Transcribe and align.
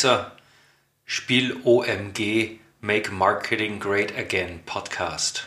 Mixer, 0.00 0.32
spiel 1.04 1.60
OMG, 1.62 2.58
Make 2.80 3.12
Marketing 3.12 3.78
Great 3.78 4.16
Again 4.16 4.60
Podcast. 4.64 5.42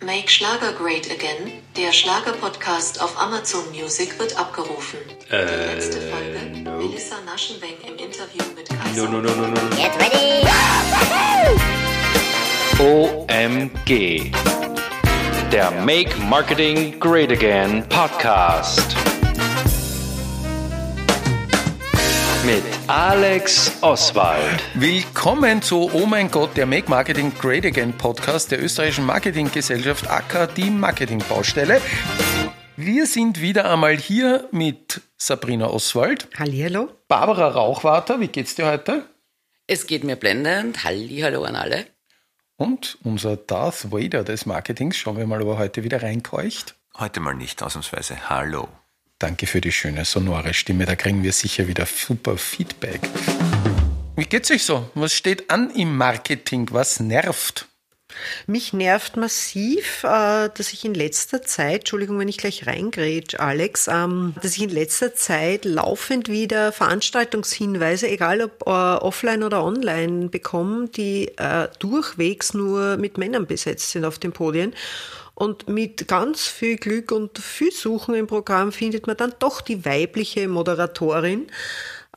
Make 0.00 0.30
Schlager 0.30 0.72
Great 0.72 1.10
Again, 1.10 1.50
der 1.76 1.92
Schlager-Podcast 1.92 3.02
auf 3.02 3.18
Amazon 3.20 3.68
Music 3.72 4.16
wird 4.20 4.38
abgerufen. 4.38 5.00
Die 5.28 5.34
letzte 5.34 6.00
Folge, 6.00 6.60
no. 6.62 6.76
Melissa 6.78 7.16
Naschenweng 7.22 7.74
im 7.84 7.96
Interview 7.96 8.44
mit 8.54 8.68
Kaiser. 8.68 9.08
No, 9.08 9.10
no, 9.10 9.20
no, 9.20 9.34
no, 9.34 9.48
no. 9.48 9.76
Get 9.76 9.98
ready. 9.98 10.46
OMG, 12.78 14.30
der 15.50 15.72
Make 15.72 16.16
Marketing 16.20 17.00
Great 17.00 17.32
Again 17.32 17.84
Podcast. 17.88 19.11
Mit 22.44 22.64
Alex 22.88 23.78
Oswald. 23.82 24.64
Willkommen 24.74 25.62
zu 25.62 25.88
Oh 25.92 26.06
mein 26.06 26.28
Gott, 26.28 26.56
der 26.56 26.66
Make 26.66 26.90
Marketing 26.90 27.32
Great 27.38 27.64
Again 27.64 27.96
Podcast 27.96 28.50
der 28.50 28.60
österreichischen 28.60 29.06
Marketinggesellschaft 29.06 30.10
AK, 30.10 30.52
die 30.56 30.68
Marketingbaustelle. 30.68 31.80
Wir 32.76 33.06
sind 33.06 33.40
wieder 33.40 33.70
einmal 33.70 33.96
hier 33.96 34.48
mit 34.50 35.02
Sabrina 35.16 35.68
Oswald, 35.68 36.28
Hallihallo. 36.36 36.88
Barbara 37.06 37.46
Rauchwater, 37.46 38.18
wie 38.18 38.26
geht's 38.26 38.56
dir 38.56 38.66
heute? 38.66 39.04
Es 39.68 39.86
geht 39.86 40.02
mir 40.02 40.16
blendend. 40.16 40.82
Hallihallo 40.82 41.44
an 41.44 41.54
alle. 41.54 41.86
Und 42.56 42.98
unser 43.04 43.36
Darth 43.36 43.92
Vader 43.92 44.24
des 44.24 44.46
Marketings, 44.46 44.96
schauen 44.96 45.16
wir 45.16 45.28
mal, 45.28 45.42
ob 45.42 45.48
er 45.48 45.58
heute 45.58 45.84
wieder 45.84 46.02
reinkeucht. 46.02 46.74
Heute 46.98 47.20
mal 47.20 47.34
nicht, 47.34 47.62
ausnahmsweise. 47.62 48.28
Hallo. 48.28 48.68
Danke 49.22 49.46
für 49.46 49.60
die 49.60 49.70
schöne, 49.70 50.04
sonore 50.04 50.52
Stimme, 50.52 50.84
da 50.84 50.96
kriegen 50.96 51.22
wir 51.22 51.32
sicher 51.32 51.68
wieder 51.68 51.86
super 51.86 52.36
Feedback. 52.36 52.98
Wie 54.16 54.24
geht's 54.24 54.50
euch 54.50 54.64
so? 54.64 54.90
Was 54.96 55.14
steht 55.14 55.48
an 55.48 55.70
im 55.70 55.96
Marketing? 55.96 56.66
Was 56.72 56.98
nervt? 56.98 57.68
Mich 58.46 58.72
nervt 58.72 59.16
massiv, 59.16 60.04
äh, 60.04 60.48
dass 60.48 60.72
ich 60.72 60.84
in 60.84 60.94
letzter 60.94 61.42
Zeit, 61.42 61.80
Entschuldigung, 61.80 62.18
wenn 62.18 62.28
ich 62.28 62.38
gleich 62.38 62.66
reingrätsch, 62.66 63.36
Alex, 63.38 63.88
ähm, 63.88 64.34
dass 64.42 64.56
ich 64.56 64.62
in 64.62 64.70
letzter 64.70 65.14
Zeit 65.14 65.64
laufend 65.64 66.28
wieder 66.28 66.72
Veranstaltungshinweise, 66.72 68.08
egal 68.08 68.42
ob 68.42 68.62
äh, 68.66 68.70
offline 68.70 69.42
oder 69.42 69.64
online, 69.64 70.28
bekomme, 70.28 70.88
die 70.88 71.28
äh, 71.38 71.68
durchwegs 71.78 72.54
nur 72.54 72.96
mit 72.96 73.18
Männern 73.18 73.46
besetzt 73.46 73.90
sind 73.90 74.04
auf 74.04 74.18
den 74.18 74.32
Podien. 74.32 74.74
Und 75.34 75.68
mit 75.68 76.08
ganz 76.08 76.46
viel 76.46 76.76
Glück 76.76 77.10
und 77.10 77.38
viel 77.38 77.72
Suchen 77.72 78.14
im 78.14 78.26
Programm 78.26 78.70
findet 78.70 79.06
man 79.06 79.16
dann 79.16 79.34
doch 79.38 79.60
die 79.60 79.84
weibliche 79.84 80.46
Moderatorin. 80.46 81.48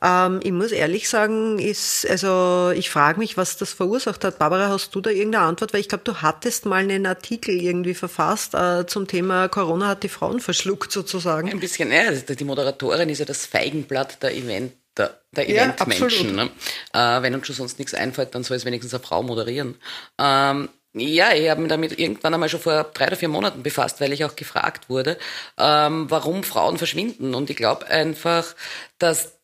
Ähm, 0.02 0.40
ich 0.42 0.52
muss 0.52 0.72
ehrlich 0.72 1.08
sagen, 1.08 1.58
ist, 1.58 2.06
also 2.08 2.70
ich 2.74 2.90
frage 2.90 3.18
mich, 3.18 3.36
was 3.36 3.56
das 3.56 3.72
verursacht 3.72 4.24
hat. 4.24 4.38
Barbara, 4.38 4.68
hast 4.68 4.94
du 4.94 5.00
da 5.00 5.10
irgendeine 5.10 5.46
Antwort? 5.46 5.72
Weil 5.72 5.80
ich 5.80 5.88
glaube, 5.88 6.04
du 6.04 6.16
hattest 6.16 6.66
mal 6.66 6.82
einen 6.82 7.06
Artikel 7.06 7.54
irgendwie 7.60 7.94
verfasst 7.94 8.54
äh, 8.54 8.86
zum 8.86 9.06
Thema 9.06 9.48
Corona 9.48 9.88
hat 9.88 10.02
die 10.02 10.08
Frauen 10.08 10.40
verschluckt 10.40 10.92
sozusagen. 10.92 11.50
Ein 11.50 11.60
bisschen, 11.60 11.90
ja, 11.90 12.10
die 12.10 12.44
Moderatorin 12.44 13.08
ist 13.08 13.18
ja 13.18 13.24
das 13.24 13.46
Feigenblatt 13.46 14.22
der 14.22 14.34
Event. 14.34 14.72
Der, 14.96 15.20
der 15.32 15.50
Ja, 15.50 15.64
Eventmenschen. 15.64 16.34
Ne? 16.34 16.50
Äh, 16.94 17.22
wenn 17.22 17.34
uns 17.34 17.46
schon 17.46 17.56
sonst 17.56 17.78
nichts 17.78 17.92
einfällt, 17.92 18.34
dann 18.34 18.44
soll 18.44 18.56
es 18.56 18.64
wenigstens 18.64 18.94
eine 18.94 19.02
Frau 19.02 19.22
moderieren. 19.22 19.76
Ähm, 20.18 20.70
ja, 20.94 21.34
ich 21.34 21.50
habe 21.50 21.60
mich 21.60 21.68
damit 21.68 21.98
irgendwann 21.98 22.32
einmal 22.32 22.48
schon 22.48 22.60
vor 22.60 22.84
drei 22.94 23.08
oder 23.08 23.16
vier 23.16 23.28
Monaten 23.28 23.62
befasst, 23.62 24.00
weil 24.00 24.14
ich 24.14 24.24
auch 24.24 24.34
gefragt 24.34 24.88
wurde, 24.88 25.18
ähm, 25.58 26.06
warum 26.10 26.42
Frauen 26.42 26.78
verschwinden. 26.78 27.34
Und 27.34 27.50
ich 27.50 27.56
glaube 27.56 27.86
einfach, 27.88 28.54
dass 28.98 29.35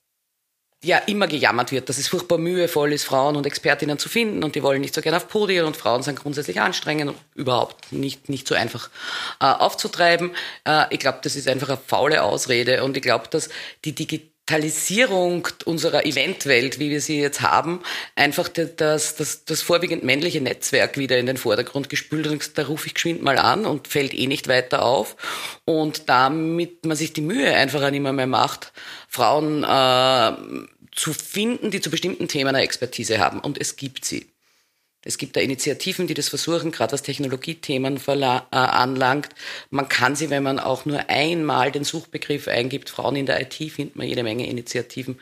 ja 0.85 0.99
immer 0.99 1.29
gejammert 1.29 1.71
wird, 1.71 1.89
dass 1.89 1.99
es 1.99 2.09
furchtbar 2.09 2.39
mühevoll 2.39 2.93
ist, 2.93 3.05
Frauen 3.05 3.37
und 3.37 3.47
Expertinnen 3.47 3.99
zu 3.99 4.09
finden 4.09 4.43
und 4.43 4.55
die 4.55 4.63
wollen 4.63 4.81
nicht 4.81 4.95
so 4.95 5.01
gerne 5.01 5.17
auf 5.17 5.29
Podien 5.29 5.65
und 5.65 5.77
Frauen 5.77 6.03
sind 6.03 6.19
grundsätzlich 6.19 6.61
anstrengend 6.61 7.11
und 7.11 7.19
überhaupt 7.35 7.93
nicht, 7.93 8.29
nicht 8.29 8.49
so 8.49 8.55
einfach 8.55 8.91
äh, 9.41 9.45
aufzutreiben. 9.45 10.33
Äh, 10.65 10.85
ich 10.91 10.99
glaube, 10.99 11.21
das 11.23 11.37
ist 11.37 11.49
einfach 11.49 11.69
eine 11.69 11.79
faule 11.87 12.23
Ausrede 12.23 12.83
und 12.83 12.97
ich 12.97 13.03
glaube, 13.03 13.29
dass 13.31 13.49
die 13.85 13.95
Digitalisierung 13.95 15.47
unserer 15.67 16.05
Eventwelt, 16.05 16.81
wie 16.81 16.91
wir 16.91 17.01
sie 17.01 17.21
jetzt 17.21 17.43
haben, 17.43 17.81
einfach 18.17 18.49
das, 18.49 19.15
das, 19.15 19.45
das 19.45 19.63
vorwiegend 19.63 20.03
männliche 20.03 20.41
Netzwerk 20.41 20.99
wieder 20.99 21.17
in 21.17 21.27
den 21.27 21.37
Vordergrund 21.37 21.91
gespült 21.91 22.27
und 22.27 22.59
da 22.59 22.65
rufe 22.65 22.89
ich 22.89 22.95
geschwind 22.95 23.23
mal 23.23 23.39
an 23.39 23.67
und 23.67 23.87
fällt 23.87 24.15
eh 24.15 24.27
nicht 24.27 24.49
weiter 24.49 24.85
auf. 24.85 25.17
Und 25.65 26.09
damit 26.09 26.85
man 26.85 26.97
sich 26.97 27.13
die 27.13 27.21
Mühe 27.21 27.55
einfach 27.55 27.89
nicht 27.91 28.01
mehr 28.01 28.27
macht, 28.27 28.73
Frauen 29.13 29.63
äh, 29.63 30.67
zu 30.91 31.13
finden, 31.13 31.71
die 31.71 31.83
zu 31.83 31.91
bestimmten 31.91 32.29
Themen 32.29 32.55
eine 32.55 32.65
Expertise 32.65 33.19
haben. 33.19 33.41
Und 33.41 33.61
es 33.61 33.77
gibt 33.77 34.07
sie. 34.07 34.27
Es 35.05 35.19
gibt 35.19 35.37
da 35.37 35.41
Initiativen, 35.41 36.07
die 36.07 36.15
das 36.15 36.31
versuchen, 36.31 36.71
gerade 36.71 36.93
was 36.93 37.03
Technologiethemen 37.03 38.01
äh, 38.07 38.25
anlangt. 38.55 39.29
Man 39.69 39.89
kann 39.89 40.17
sie, 40.17 40.31
wenn 40.31 40.43
man 40.43 40.59
auch 40.59 40.87
nur 40.87 41.11
einmal 41.11 41.73
den 41.73 41.85
Suchbegriff 41.85 42.49
eingibt, 42.49 42.89
Frauen 42.89 43.17
in 43.17 43.27
der 43.27 43.43
IT, 43.43 43.55
findet 43.55 43.97
man 43.97 44.07
jede 44.07 44.23
Menge 44.23 44.49
Initiativen, 44.49 45.19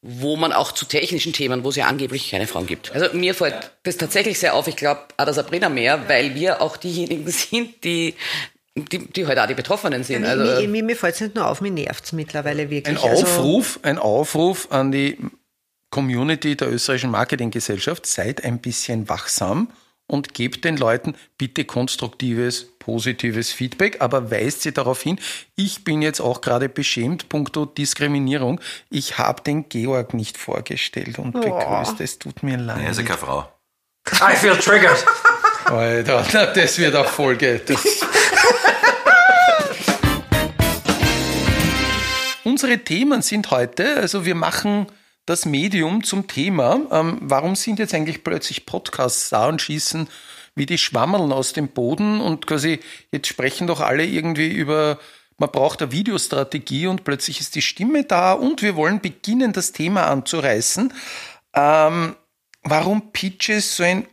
wo 0.00 0.36
man 0.36 0.52
auch 0.52 0.72
zu 0.72 0.86
technischen 0.86 1.34
Themen, 1.34 1.64
wo 1.64 1.68
es 1.68 1.76
ja 1.76 1.86
angeblich 1.86 2.30
keine 2.30 2.46
Frauen 2.46 2.66
gibt. 2.66 2.92
Also 2.92 3.14
mir 3.14 3.34
fällt 3.34 3.72
das 3.82 3.98
tatsächlich 3.98 4.38
sehr 4.38 4.54
auf. 4.54 4.68
Ich 4.68 4.76
glaube, 4.76 5.02
Ada 5.18 5.34
Sabrina 5.34 5.68
mehr, 5.68 6.08
weil 6.08 6.34
wir 6.34 6.62
auch 6.62 6.78
diejenigen 6.78 7.28
sind, 7.30 7.84
die, 7.84 8.14
die, 8.76 9.06
die 9.06 9.26
heute 9.26 9.42
auch 9.42 9.46
die 9.46 9.54
Betroffenen 9.54 10.04
sind. 10.04 10.24
Also, 10.24 10.60
mir 10.60 10.68
mir, 10.68 10.82
mir 10.82 10.96
fällt 10.96 11.14
es 11.14 11.20
nicht 11.20 11.34
nur 11.34 11.46
auf, 11.46 11.60
mir 11.60 11.70
nervt 11.70 12.04
es 12.04 12.12
mittlerweile 12.12 12.62
Ein 12.62 12.70
wirklich. 12.70 13.02
Also, 13.02 13.24
Aufruf, 13.24 13.80
ein 13.82 13.98
Aufruf 13.98 14.68
an 14.70 14.90
die 14.90 15.18
Community 15.90 16.56
der 16.56 16.72
österreichischen 16.72 17.10
Marketinggesellschaft, 17.10 18.06
seid 18.06 18.42
ein 18.44 18.58
bisschen 18.58 19.08
wachsam 19.08 19.68
und 20.06 20.34
gebt 20.34 20.64
den 20.64 20.76
Leuten 20.76 21.14
bitte 21.38 21.64
konstruktives, 21.64 22.66
positives 22.78 23.52
Feedback, 23.52 24.00
aber 24.00 24.30
weist 24.30 24.62
sie 24.62 24.72
darauf 24.72 25.00
hin, 25.00 25.18
ich 25.54 25.84
bin 25.84 26.02
jetzt 26.02 26.20
auch 26.20 26.40
gerade 26.40 26.68
beschämt, 26.68 27.28
puncto 27.28 27.64
Diskriminierung. 27.64 28.60
Ich 28.90 29.18
habe 29.18 29.42
den 29.42 29.68
Georg 29.68 30.12
nicht 30.12 30.36
vorgestellt 30.36 31.18
und 31.18 31.32
begrüßt. 31.32 32.00
Es 32.00 32.18
tut 32.18 32.42
mir 32.42 32.58
leid. 32.58 32.82
Er 32.82 32.90
ist 32.90 32.98
ja 32.98 33.04
keine 33.04 33.18
Frau. 33.18 33.48
I 34.20 34.36
feel 34.36 34.56
triggered. 34.58 35.06
Alter, 35.64 36.52
das 36.54 36.78
wird 36.78 36.94
auch 36.94 37.06
Folge. 37.06 37.62
Das 37.64 37.82
Unsere 42.64 42.82
Themen 42.82 43.20
sind 43.20 43.50
heute, 43.50 43.96
also 43.96 44.24
wir 44.24 44.34
machen 44.34 44.86
das 45.26 45.44
Medium 45.44 46.02
zum 46.02 46.28
Thema. 46.28 46.80
Ähm, 46.90 47.18
warum 47.20 47.56
sind 47.56 47.78
jetzt 47.78 47.92
eigentlich 47.92 48.24
plötzlich 48.24 48.64
Podcasts 48.64 49.28
da 49.28 49.48
und 49.48 49.60
schießen 49.60 50.08
wie 50.54 50.64
die 50.64 50.78
Schwammeln 50.78 51.30
aus 51.30 51.52
dem 51.52 51.68
Boden 51.68 52.22
und 52.22 52.46
quasi 52.46 52.80
jetzt 53.12 53.28
sprechen 53.28 53.66
doch 53.66 53.80
alle 53.80 54.06
irgendwie 54.06 54.48
über, 54.48 54.98
man 55.36 55.50
braucht 55.50 55.82
eine 55.82 55.92
Videostrategie 55.92 56.86
und 56.86 57.04
plötzlich 57.04 57.38
ist 57.38 57.54
die 57.54 57.60
Stimme 57.60 58.04
da 58.04 58.32
und 58.32 58.62
wir 58.62 58.76
wollen 58.76 59.02
beginnen, 59.02 59.52
das 59.52 59.72
Thema 59.72 60.06
anzureißen. 60.06 60.90
Ähm, 61.52 62.16
warum 62.62 63.12
Pitches 63.12 63.76
so 63.76 63.82
ein 63.82 64.06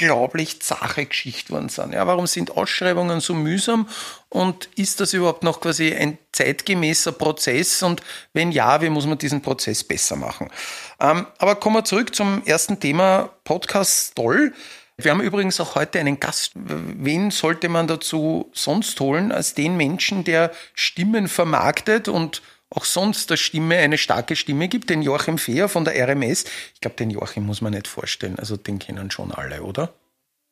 unglaublich 0.00 0.60
zache 0.62 1.06
Geschichte 1.06 1.52
worden 1.52 1.68
sind. 1.68 1.92
Ja, 1.92 2.06
warum 2.06 2.26
sind 2.26 2.56
Ausschreibungen 2.56 3.20
so 3.20 3.34
mühsam 3.34 3.88
und 4.28 4.68
ist 4.76 5.00
das 5.00 5.12
überhaupt 5.12 5.42
noch 5.42 5.60
quasi 5.60 5.94
ein 5.94 6.18
zeitgemäßer 6.32 7.12
Prozess 7.12 7.82
und 7.82 8.00
wenn 8.32 8.52
ja, 8.52 8.80
wie 8.80 8.88
muss 8.88 9.06
man 9.06 9.18
diesen 9.18 9.42
Prozess 9.42 9.84
besser 9.84 10.16
machen? 10.16 10.50
Ähm, 10.98 11.26
aber 11.38 11.56
kommen 11.56 11.76
wir 11.76 11.84
zurück 11.84 12.14
zum 12.14 12.42
ersten 12.44 12.80
Thema 12.80 13.30
Podcast 13.44 14.16
Toll. 14.16 14.54
Wir 14.96 15.10
haben 15.10 15.20
übrigens 15.20 15.60
auch 15.60 15.74
heute 15.74 16.00
einen 16.00 16.20
Gast. 16.20 16.52
Wen 16.54 17.30
sollte 17.30 17.68
man 17.68 17.86
dazu 17.86 18.50
sonst 18.52 18.98
holen 19.00 19.32
als 19.32 19.54
den 19.54 19.76
Menschen, 19.76 20.24
der 20.24 20.52
Stimmen 20.74 21.28
vermarktet 21.28 22.08
und 22.08 22.42
auch 22.74 22.84
sonst 22.84 23.30
der 23.30 23.36
Stimme 23.36 23.76
eine 23.76 23.98
starke 23.98 24.36
Stimme 24.36 24.68
gibt, 24.68 24.90
den 24.90 25.02
Joachim 25.02 25.38
Fehr 25.38 25.68
von 25.68 25.84
der 25.84 26.08
RMS. 26.08 26.44
Ich 26.74 26.80
glaube, 26.80 26.96
den 26.96 27.10
Joachim 27.10 27.44
muss 27.44 27.60
man 27.60 27.72
nicht 27.72 27.86
vorstellen. 27.86 28.38
Also 28.38 28.56
den 28.56 28.78
kennen 28.78 29.10
schon 29.10 29.32
alle, 29.32 29.62
oder? 29.62 29.92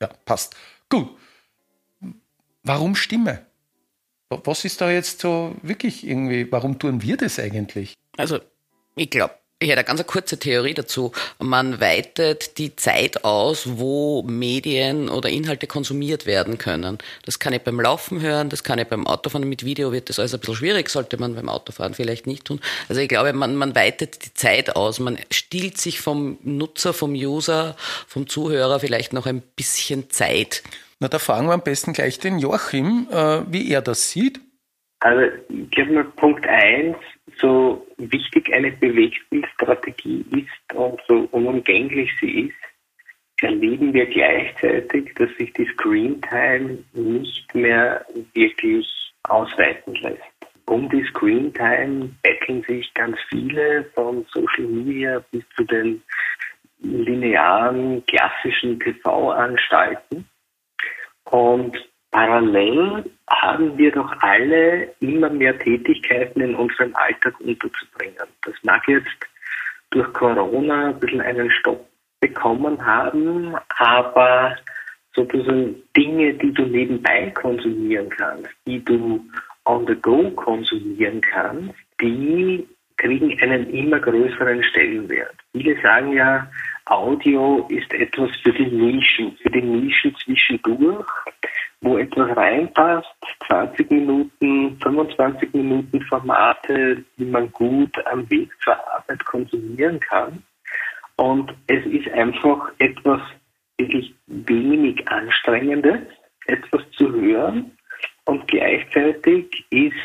Ja, 0.00 0.08
passt. 0.24 0.54
Gut. 0.88 1.08
Warum 2.62 2.94
Stimme? 2.94 3.46
Was 4.28 4.64
ist 4.64 4.80
da 4.80 4.90
jetzt 4.90 5.20
so 5.20 5.56
wirklich 5.62 6.06
irgendwie, 6.06 6.50
warum 6.52 6.78
tun 6.78 7.02
wir 7.02 7.16
das 7.16 7.38
eigentlich? 7.38 7.94
Also, 8.16 8.38
ich 8.94 9.10
glaube, 9.10 9.34
ich 9.62 9.68
hätte 9.68 9.80
eine 9.80 9.86
ganz 9.86 10.06
kurze 10.06 10.38
Theorie 10.38 10.72
dazu. 10.72 11.12
Man 11.38 11.82
weitet 11.82 12.56
die 12.56 12.76
Zeit 12.76 13.24
aus, 13.24 13.78
wo 13.78 14.22
Medien 14.22 15.10
oder 15.10 15.28
Inhalte 15.28 15.66
konsumiert 15.66 16.24
werden 16.24 16.56
können. 16.56 16.96
Das 17.26 17.38
kann 17.38 17.52
ich 17.52 17.60
beim 17.60 17.78
Laufen 17.78 18.22
hören, 18.22 18.48
das 18.48 18.64
kann 18.64 18.78
ich 18.78 18.88
beim 18.88 19.06
Autofahren. 19.06 19.46
Mit 19.46 19.62
Video 19.62 19.92
wird 19.92 20.08
das 20.08 20.18
alles 20.18 20.32
ein 20.32 20.40
bisschen 20.40 20.56
schwierig, 20.56 20.88
sollte 20.88 21.18
man 21.18 21.34
beim 21.34 21.50
Autofahren 21.50 21.92
vielleicht 21.92 22.26
nicht 22.26 22.46
tun. 22.46 22.58
Also 22.88 23.02
ich 23.02 23.08
glaube, 23.10 23.34
man, 23.34 23.54
man 23.54 23.74
weitet 23.74 24.24
die 24.24 24.32
Zeit 24.32 24.76
aus. 24.76 24.98
Man 24.98 25.18
stiehlt 25.30 25.76
sich 25.76 26.00
vom 26.00 26.38
Nutzer, 26.42 26.94
vom 26.94 27.12
User, 27.12 27.76
vom 28.08 28.26
Zuhörer 28.28 28.80
vielleicht 28.80 29.12
noch 29.12 29.26
ein 29.26 29.42
bisschen 29.42 30.08
Zeit. 30.08 30.62
Na, 31.00 31.08
da 31.08 31.18
fragen 31.18 31.48
wir 31.48 31.52
am 31.52 31.62
besten 31.62 31.92
gleich 31.92 32.18
den 32.18 32.38
Joachim, 32.38 33.08
äh, 33.10 33.42
wie 33.46 33.70
er 33.70 33.82
das 33.82 34.10
sieht. 34.10 34.40
Also 35.00 35.22
ich 35.48 35.70
glaube 35.70 35.92
mal 35.92 36.04
Punkt 36.04 36.46
eins, 36.46 36.96
so 37.38 37.86
wichtig 38.00 38.52
eine 38.52 38.72
Bewegtbildstrategie 38.72 40.24
ist 40.30 40.74
und 40.74 41.00
so 41.06 41.28
unumgänglich 41.32 42.10
sie 42.20 42.48
ist, 42.48 43.42
erleben 43.42 43.92
wir 43.92 44.06
gleichzeitig, 44.06 45.14
dass 45.16 45.30
sich 45.36 45.52
die 45.54 45.66
Screen 45.66 46.20
Time 46.22 46.78
nicht 46.92 47.54
mehr 47.54 48.04
wirklich 48.34 48.86
ausweiten 49.24 49.94
lässt. 49.96 50.22
Um 50.66 50.88
die 50.88 51.04
Screen 51.04 51.52
Time 51.52 52.10
betteln 52.22 52.62
sich 52.62 52.92
ganz 52.94 53.16
viele 53.28 53.84
von 53.94 54.24
Social 54.32 54.66
Media 54.66 55.24
bis 55.30 55.42
zu 55.56 55.64
den 55.64 56.02
linearen 56.78 58.04
klassischen 58.06 58.78
TV-Anstalten. 58.80 60.28
Und 61.24 61.76
parallel 62.10 63.10
haben 63.30 63.76
wir 63.78 63.92
doch 63.92 64.12
alle 64.20 64.92
immer 65.00 65.30
mehr 65.30 65.58
Tätigkeiten 65.58 66.40
in 66.40 66.54
unserem 66.54 66.94
Alltag 66.96 67.38
unterzubringen. 67.40 68.16
Das 68.42 68.54
mag 68.62 68.86
jetzt 68.88 69.26
durch 69.90 70.12
Corona 70.12 70.88
ein 70.88 71.00
bisschen 71.00 71.20
einen 71.20 71.50
Stopp 71.50 71.86
bekommen 72.20 72.84
haben, 72.84 73.54
aber 73.78 74.56
sozusagen 75.14 75.82
Dinge, 75.96 76.34
die 76.34 76.52
du 76.52 76.62
nebenbei 76.62 77.30
konsumieren 77.30 78.08
kannst, 78.10 78.50
die 78.66 78.84
du 78.84 79.24
on 79.64 79.86
the 79.86 79.94
go 79.94 80.30
konsumieren 80.30 81.20
kannst, 81.20 81.74
die 82.00 82.66
kriegen 82.96 83.40
einen 83.40 83.70
immer 83.70 83.98
größeren 83.98 84.62
Stellenwert. 84.64 85.34
Viele 85.52 85.80
sagen 85.80 86.12
ja, 86.12 86.50
Audio 86.84 87.66
ist 87.70 87.92
etwas 87.94 88.30
für 88.42 88.52
die 88.52 88.66
Nischen, 88.66 89.36
für 89.36 89.50
die 89.50 89.62
Nischen 89.62 90.14
zwischendurch, 90.16 91.06
wo 91.82 91.96
etwas 91.96 92.36
reinpasst, 92.36 93.08
20 93.46 93.90
Minuten, 93.90 94.78
25 94.82 95.52
Minuten 95.54 96.02
Formate, 96.02 97.04
die 97.16 97.24
man 97.24 97.50
gut 97.52 97.94
am 98.06 98.28
Weg 98.30 98.50
zur 98.62 98.76
Arbeit 98.92 99.24
konsumieren 99.24 99.98
kann. 99.98 100.42
Und 101.16 101.52
es 101.66 101.84
ist 101.86 102.08
einfach 102.10 102.70
etwas 102.78 103.20
wirklich 103.78 104.14
wenig 104.26 105.08
Anstrengendes, 105.08 106.00
etwas 106.46 106.82
zu 106.92 107.10
hören. 107.12 107.72
Und 108.26 108.46
gleichzeitig 108.48 109.64
ist 109.70 109.96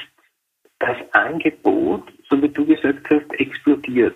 das 0.80 0.98
Angebot, 1.12 2.04
so 2.30 2.42
wie 2.42 2.50
du 2.50 2.66
gesagt 2.66 3.10
hast, 3.10 3.40
explodiert. 3.40 4.16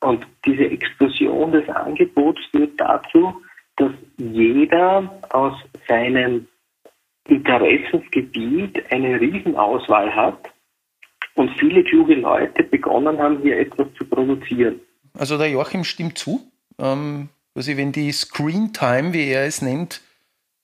Und 0.00 0.26
diese 0.44 0.64
Explosion 0.64 1.52
des 1.52 1.68
Angebots 1.68 2.40
führt 2.50 2.78
dazu, 2.80 3.42
dass 3.76 3.92
jeder 4.16 5.20
aus 5.30 5.54
seinem 5.88 6.46
Interessensgebiet 7.28 8.82
eine 8.90 9.20
Riesenauswahl 9.20 10.14
hat 10.14 10.38
und 11.34 11.50
viele 11.58 11.84
kluge 11.84 12.14
Leute 12.14 12.62
begonnen 12.62 13.18
haben, 13.18 13.42
hier 13.42 13.58
etwas 13.58 13.88
zu 13.98 14.04
produzieren. 14.04 14.80
Also 15.14 15.38
der 15.38 15.50
Joachim 15.50 15.84
stimmt 15.84 16.18
zu. 16.18 16.50
Ähm, 16.78 17.28
also 17.54 17.76
wenn 17.76 17.92
die 17.92 18.12
Screen 18.12 18.72
Time, 18.72 19.12
wie 19.12 19.28
er 19.28 19.46
es 19.46 19.62
nennt, 19.62 20.02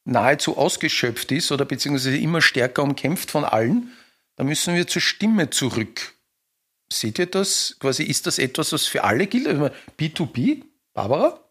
nahezu 0.04 0.56
ausgeschöpft 0.56 1.32
ist 1.32 1.52
oder 1.52 1.64
beziehungsweise 1.64 2.18
immer 2.18 2.40
stärker 2.40 2.82
umkämpft 2.82 3.30
von 3.30 3.44
allen, 3.44 3.92
dann 4.36 4.46
müssen 4.46 4.74
wir 4.74 4.86
zur 4.86 5.02
Stimme 5.02 5.50
zurück. 5.50 6.14
Seht 6.92 7.18
ihr 7.18 7.26
das? 7.26 7.76
Quasi 7.80 8.04
ist 8.04 8.26
das 8.26 8.38
etwas, 8.38 8.72
was 8.72 8.86
für 8.86 9.04
alle 9.04 9.26
gilt? 9.26 9.46
B2B? 9.98 10.56
Also 10.56 10.66
Barbara? 10.92 11.41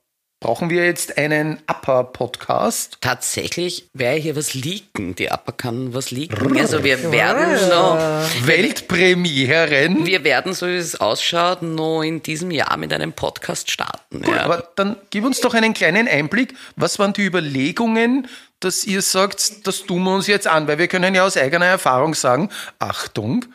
Brauchen 0.44 0.72
wir 0.72 0.86
jetzt 0.86 1.20
einen 1.20 1.60
Upper-Podcast? 1.68 2.98
Tatsächlich 3.00 3.88
wäre 3.94 4.16
hier 4.16 4.36
was 4.36 4.56
leaken. 4.56 5.14
Die 5.14 5.30
Upper 5.30 5.52
kann 5.52 5.94
was 5.94 6.10
leaken. 6.10 6.58
Also 6.58 6.84
wir 6.84 7.12
werden 7.12 7.70
noch... 7.70 8.00
Weltpremieren? 8.48 10.04
Wir 10.08 10.24
werden, 10.24 10.56
so 10.56 10.66
wie 10.66 10.78
es 10.78 11.00
ausschaut, 11.00 11.62
noch 11.62 12.02
in 12.02 12.24
diesem 12.24 12.50
Jahr 12.50 12.76
mit 12.78 12.92
einem 12.92 13.14
Podcast 13.14 13.70
starten. 13.70 14.24
Cool, 14.26 14.36
ja. 14.36 14.42
Aber 14.46 14.68
dann 14.76 14.96
gib 15.12 15.26
uns 15.26 15.42
doch 15.42 15.54
einen 15.54 15.76
kleinen 15.76 16.08
Einblick. 16.08 16.56
Was 16.76 16.98
waren 16.98 17.14
die 17.14 17.24
Überlegungen, 17.24 18.28
dass 18.62 18.86
ihr 18.86 19.02
sagt, 19.02 19.68
das 19.68 19.84
tun 19.84 20.04
wir 20.04 20.16
uns 20.16 20.28
jetzt 20.28 20.48
an? 20.48 20.68
Weil 20.68 20.78
wir 20.78 20.88
können 20.88 21.13
ja 21.13 21.25
aus 21.25 21.36
eigener 21.36 21.66
Erfahrung 21.66 22.13
sagen, 22.13 22.50
Achtung, 22.80 23.46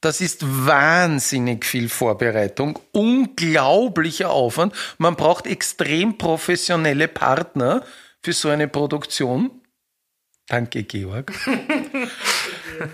das 0.00 0.20
ist 0.20 0.42
wahnsinnig 0.66 1.64
viel 1.64 1.88
Vorbereitung, 1.88 2.78
unglaublicher 2.92 4.30
Aufwand. 4.30 4.74
Man 4.98 5.16
braucht 5.16 5.46
extrem 5.46 6.18
professionelle 6.18 7.08
Partner 7.08 7.82
für 8.22 8.32
so 8.32 8.48
eine 8.48 8.68
Produktion. 8.68 9.50
Danke, 10.48 10.82
Georg. 10.82 11.32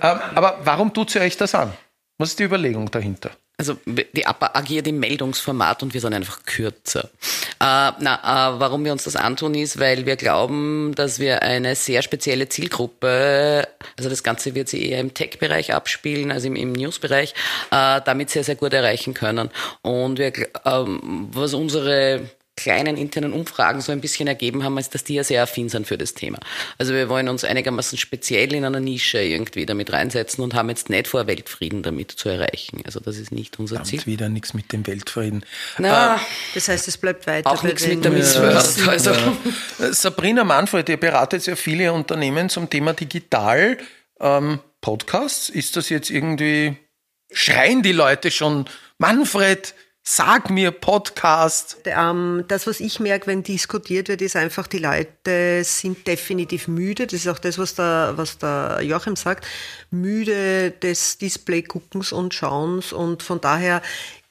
Ähm, 0.00 0.20
aber 0.36 0.60
warum 0.62 0.94
tut 0.94 1.10
sie 1.10 1.18
euch 1.18 1.36
das 1.36 1.56
an? 1.56 1.72
Was 2.16 2.28
ist 2.30 2.38
die 2.38 2.44
Überlegung 2.44 2.88
dahinter? 2.88 3.32
Also 3.58 3.76
die 3.86 4.26
APA 4.26 4.58
agiert 4.58 4.88
im 4.88 4.98
Meldungsformat 4.98 5.82
und 5.82 5.94
wir 5.94 6.00
sind 6.00 6.14
einfach 6.14 6.44
kürzer. 6.44 7.10
Äh, 7.60 7.92
na, 8.00 8.54
äh, 8.56 8.58
warum 8.58 8.84
wir 8.84 8.92
uns 8.92 9.04
das 9.04 9.14
antun 9.14 9.54
ist, 9.54 9.78
weil 9.78 10.04
wir 10.04 10.16
glauben, 10.16 10.94
dass 10.96 11.20
wir 11.20 11.42
eine 11.42 11.76
sehr 11.76 12.02
spezielle 12.02 12.48
Zielgruppe, 12.48 13.68
also 13.96 14.10
das 14.10 14.22
Ganze 14.24 14.54
wird 14.54 14.68
sich 14.68 14.82
eher 14.82 14.98
im 14.98 15.14
Tech-Bereich 15.14 15.74
abspielen, 15.74 16.32
also 16.32 16.48
im, 16.48 16.56
im 16.56 16.72
News-Bereich, 16.72 17.34
äh, 17.70 18.00
damit 18.04 18.30
sehr, 18.30 18.42
sehr 18.42 18.56
gut 18.56 18.72
erreichen 18.72 19.14
können. 19.14 19.50
Und 19.82 20.18
wir, 20.18 20.32
ähm, 20.64 21.28
was 21.32 21.54
unsere 21.54 22.22
kleinen 22.56 22.96
internen 22.96 23.32
Umfragen 23.32 23.80
so 23.80 23.92
ein 23.92 24.00
bisschen 24.00 24.28
ergeben 24.28 24.62
haben, 24.62 24.76
ist, 24.76 24.94
dass 24.94 25.04
die 25.04 25.14
ja 25.14 25.24
sehr 25.24 25.42
affin 25.42 25.70
sind 25.70 25.86
für 25.86 25.96
das 25.96 26.12
Thema. 26.12 26.38
Also 26.76 26.92
wir 26.92 27.08
wollen 27.08 27.28
uns 27.28 27.44
einigermaßen 27.44 27.96
speziell 27.96 28.52
in 28.52 28.64
einer 28.64 28.80
Nische 28.80 29.22
irgendwie 29.22 29.64
damit 29.64 29.92
reinsetzen 29.92 30.44
und 30.44 30.54
haben 30.54 30.68
jetzt 30.68 30.90
nicht 30.90 31.08
vor, 31.08 31.26
Weltfrieden 31.26 31.82
damit 31.82 32.10
zu 32.12 32.28
erreichen. 32.28 32.82
Also 32.84 33.00
das 33.00 33.16
ist 33.16 33.32
nicht 33.32 33.58
unser 33.58 33.82
Ziel. 33.84 34.04
wieder 34.04 34.28
nichts 34.28 34.52
mit 34.52 34.72
dem 34.72 34.86
Weltfrieden. 34.86 35.44
Na, 35.78 36.16
äh, 36.16 36.18
das 36.54 36.68
heißt, 36.68 36.88
es 36.88 36.98
bleibt 36.98 37.26
weiter. 37.26 37.50
Auch 37.50 37.62
nichts 37.62 37.86
mit 37.86 38.04
der 38.04 38.10
Miss 38.10 38.38
World. 38.38 38.88
Also. 38.88 39.10
Äh, 39.12 39.92
Sabrina 39.92 40.44
Manfred, 40.44 40.88
ihr 40.88 40.98
beratet 40.98 41.46
ja 41.46 41.56
viele 41.56 41.92
Unternehmen 41.92 42.48
zum 42.50 42.68
Thema 42.68 42.92
Digital. 42.92 43.78
Ähm, 44.20 44.60
Podcasts, 44.82 45.48
ist 45.48 45.76
das 45.76 45.88
jetzt 45.88 46.10
irgendwie, 46.10 46.76
schreien 47.32 47.82
die 47.82 47.92
Leute 47.92 48.30
schon, 48.30 48.66
Manfred, 48.98 49.74
Sag 50.04 50.50
mir 50.50 50.72
Podcast. 50.72 51.76
Ähm, 51.84 52.44
das, 52.48 52.66
was 52.66 52.80
ich 52.80 52.98
merke, 52.98 53.28
wenn 53.28 53.44
diskutiert 53.44 54.08
wird, 54.08 54.20
ist 54.20 54.34
einfach, 54.34 54.66
die 54.66 54.78
Leute 54.78 55.62
sind 55.62 56.08
definitiv 56.08 56.66
müde. 56.66 57.06
Das 57.06 57.20
ist 57.20 57.28
auch 57.28 57.38
das, 57.38 57.56
was 57.56 57.76
der, 57.76 58.14
was 58.16 58.36
der 58.38 58.80
Joachim 58.82 59.14
sagt. 59.14 59.46
Müde 59.92 60.72
des 60.72 61.18
Display-Guckens 61.18 62.10
und 62.10 62.34
Schauens. 62.34 62.92
Und 62.92 63.22
von 63.22 63.40
daher 63.40 63.80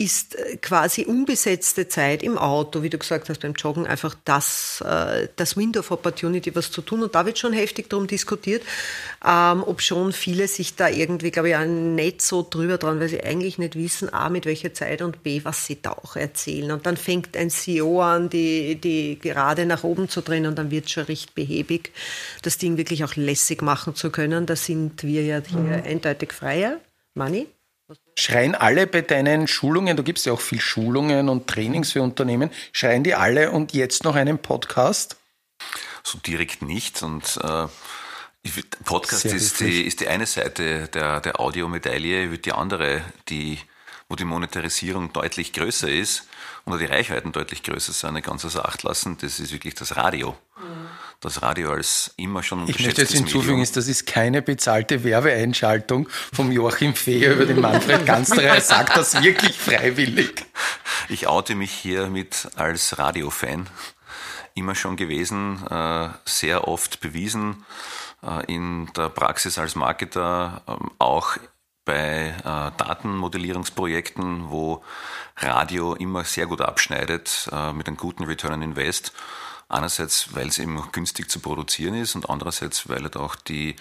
ist 0.02 0.36
äh, 0.36 0.58
quasi 0.58 1.06
unbesetzte 1.06 1.88
Zeit 1.88 2.24
im 2.24 2.38
Auto, 2.38 2.82
wie 2.82 2.90
du 2.90 2.98
gesagt 2.98 3.30
hast, 3.30 3.42
beim 3.42 3.54
Joggen, 3.54 3.86
einfach 3.86 4.16
das, 4.26 4.84
äh, 4.86 5.28
das 5.36 5.56
Window 5.56 5.82
of 5.82 5.92
Opportunity, 5.92 6.56
was 6.56 6.72
zu 6.72 6.82
tun. 6.82 7.04
Und 7.04 7.14
da 7.14 7.26
wird 7.26 7.38
schon 7.38 7.54
heftig 7.54 7.90
darum 7.90 8.08
diskutiert, 8.08 8.64
ähm, 9.26 9.64
ob 9.64 9.82
schon 9.82 10.12
viele 10.12 10.48
sich 10.48 10.76
da 10.76 10.90
irgendwie, 10.90 11.30
glaube 11.30 11.50
ich, 11.50 11.56
auch 11.56 11.66
nicht 11.66 12.22
so 12.22 12.46
drüber 12.48 12.78
dran, 12.78 13.00
weil 13.00 13.10
sie 13.10 13.24
eigentlich 13.24 13.60
nicht 13.60 13.76
wissen, 13.76 14.12
A, 14.12 14.30
mit 14.30 14.46
welcher 14.46 14.74
Zeit 14.74 15.02
und 15.02 15.24
B, 15.24 15.42
was 15.44 15.66
sie 15.66 15.82
da 15.82 15.92
auch 15.92 16.16
erzählen. 16.16 16.72
Und 16.72 16.86
dann 16.86 16.98
fängt 16.98 17.38
ein 17.38 17.52
CEO 17.52 18.02
an, 18.02 18.30
die, 18.30 18.76
die 18.76 19.20
gerade 19.20 19.66
nach 19.66 19.84
oben 19.84 20.10
zu 20.10 20.22
drehen 20.22 20.48
und 20.48 20.58
dann 20.58 20.72
wird 20.72 20.86
es 20.86 20.92
schon 20.92 21.04
recht 21.04 21.36
behäbig, 21.36 21.92
das 22.42 22.58
Ding 22.58 22.78
wirklich 22.78 23.04
auch 23.04 23.16
lässig 23.16 23.62
machen 23.62 23.96
zu 23.96 24.10
können. 24.10 24.48
Da 24.48 24.56
sind 24.56 25.04
wir 25.04 25.24
ja 25.24 25.42
hier 25.48 25.60
mhm. 25.60 25.84
eindeutig 25.86 26.34
freier. 26.34 26.80
Money? 27.14 27.48
Schreien 28.16 28.56
alle 28.56 28.88
bei 28.88 29.02
deinen 29.02 29.48
Schulungen, 29.48 29.98
du 29.98 30.04
gibst 30.04 30.26
ja 30.26 30.34
auch 30.34 30.42
viel 30.42 30.62
Schulungen 30.62 31.30
und 31.30 31.48
Trainings 31.48 31.92
für 31.92 32.02
Unternehmen, 32.02 32.52
schreien 32.74 33.04
die 33.04 33.16
alle 33.16 33.52
und 33.52 33.74
jetzt 33.74 34.04
noch 34.04 34.16
einen 34.16 34.38
Podcast? 34.38 35.18
So 36.04 36.18
direkt 36.20 36.62
nicht 36.62 37.04
und 37.04 37.40
äh, 37.44 37.68
Podcast 38.84 39.26
ist 39.26 39.60
die, 39.60 39.84
ist 39.84 40.02
die 40.02 40.08
eine 40.08 40.26
Seite 40.26 40.88
der, 40.88 41.22
der 41.22 41.40
Audiomedaille, 41.40 42.38
die 42.38 42.52
andere, 42.52 43.02
die, 43.30 43.60
wo 44.10 44.16
die 44.16 44.26
Monetarisierung 44.26 45.14
deutlich 45.14 45.54
größer 45.54 45.90
ist 45.90 46.28
und 46.66 46.80
die 46.80 46.86
Reichweiten 46.86 47.32
deutlich 47.32 47.64
größer 47.64 47.94
sind, 47.94 48.10
eine 48.10 48.22
ganz 48.22 48.46
außer 48.46 48.68
Acht 48.68 48.84
lassen, 48.84 49.18
das 49.20 49.40
ist 49.40 49.52
wirklich 49.52 49.76
das 49.76 49.96
Radio. 49.96 50.36
Mhm 50.58 50.82
das 51.22 51.44
Radio 51.44 51.72
als 51.72 52.14
immer 52.18 52.42
schon 52.44 52.68
Ich 52.68 52.80
möchte 52.80 53.02
jetzt 53.02 53.14
hinzufügen, 53.14 53.62
ist, 53.62 53.78
das 53.78 53.88
ist 53.88 54.08
keine 54.08 54.42
bezahlte 54.42 55.04
Werbeeinschaltung 55.04 56.10
vom 56.34 56.52
Joachim 56.52 56.96
Feher 56.96 57.34
über 57.34 57.46
den 57.46 57.62
Manfred 57.62 58.06
Gansterer. 58.06 58.56
Er 58.56 58.62
sagt 58.62 58.98
das 58.98 59.22
wirklich 59.22 59.58
freiwillig. 59.58 60.46
Ich 61.10 61.28
oute 61.28 61.56
mich 61.56 61.72
hier 61.72 62.08
mit 62.08 62.50
als 62.56 62.98
Radiofan. 62.98 63.68
Immer 64.56 64.76
schon 64.76 64.98
gewesen, 64.98 65.66
äh, 65.70 66.10
sehr 66.26 66.68
oft 66.68 67.00
bewiesen 67.00 67.66
äh, 68.24 68.44
in 68.54 68.92
der 68.98 69.10
Praxis 69.10 69.58
als 69.60 69.76
Marketer, 69.76 70.64
ähm, 70.68 70.92
auch 70.98 71.38
bei 71.92 72.36
äh, 72.40 72.72
Datenmodellierungsprojekten, 72.78 74.50
wo 74.50 74.84
Radio 75.38 75.96
immer 75.96 76.24
sehr 76.24 76.46
gut 76.46 76.62
abschneidet 76.62 77.50
mit 77.74 77.88
einem 77.88 77.98
guten 77.98 78.26
Return 78.26 78.54
on 78.54 78.62
Invest 78.62 79.12
Einerseits, 79.72 80.36
weil 80.36 80.50
es 80.50 80.60
eben 80.60 80.84
günstig 80.92 81.32
zu 81.32 81.40
produzieren 81.40 81.96
ist 81.96 82.16
und 82.16 82.30
andererseits, 82.30 82.90
weil 82.90 83.04
halt 83.04 83.16
auch 83.16 83.38
die 83.38 83.78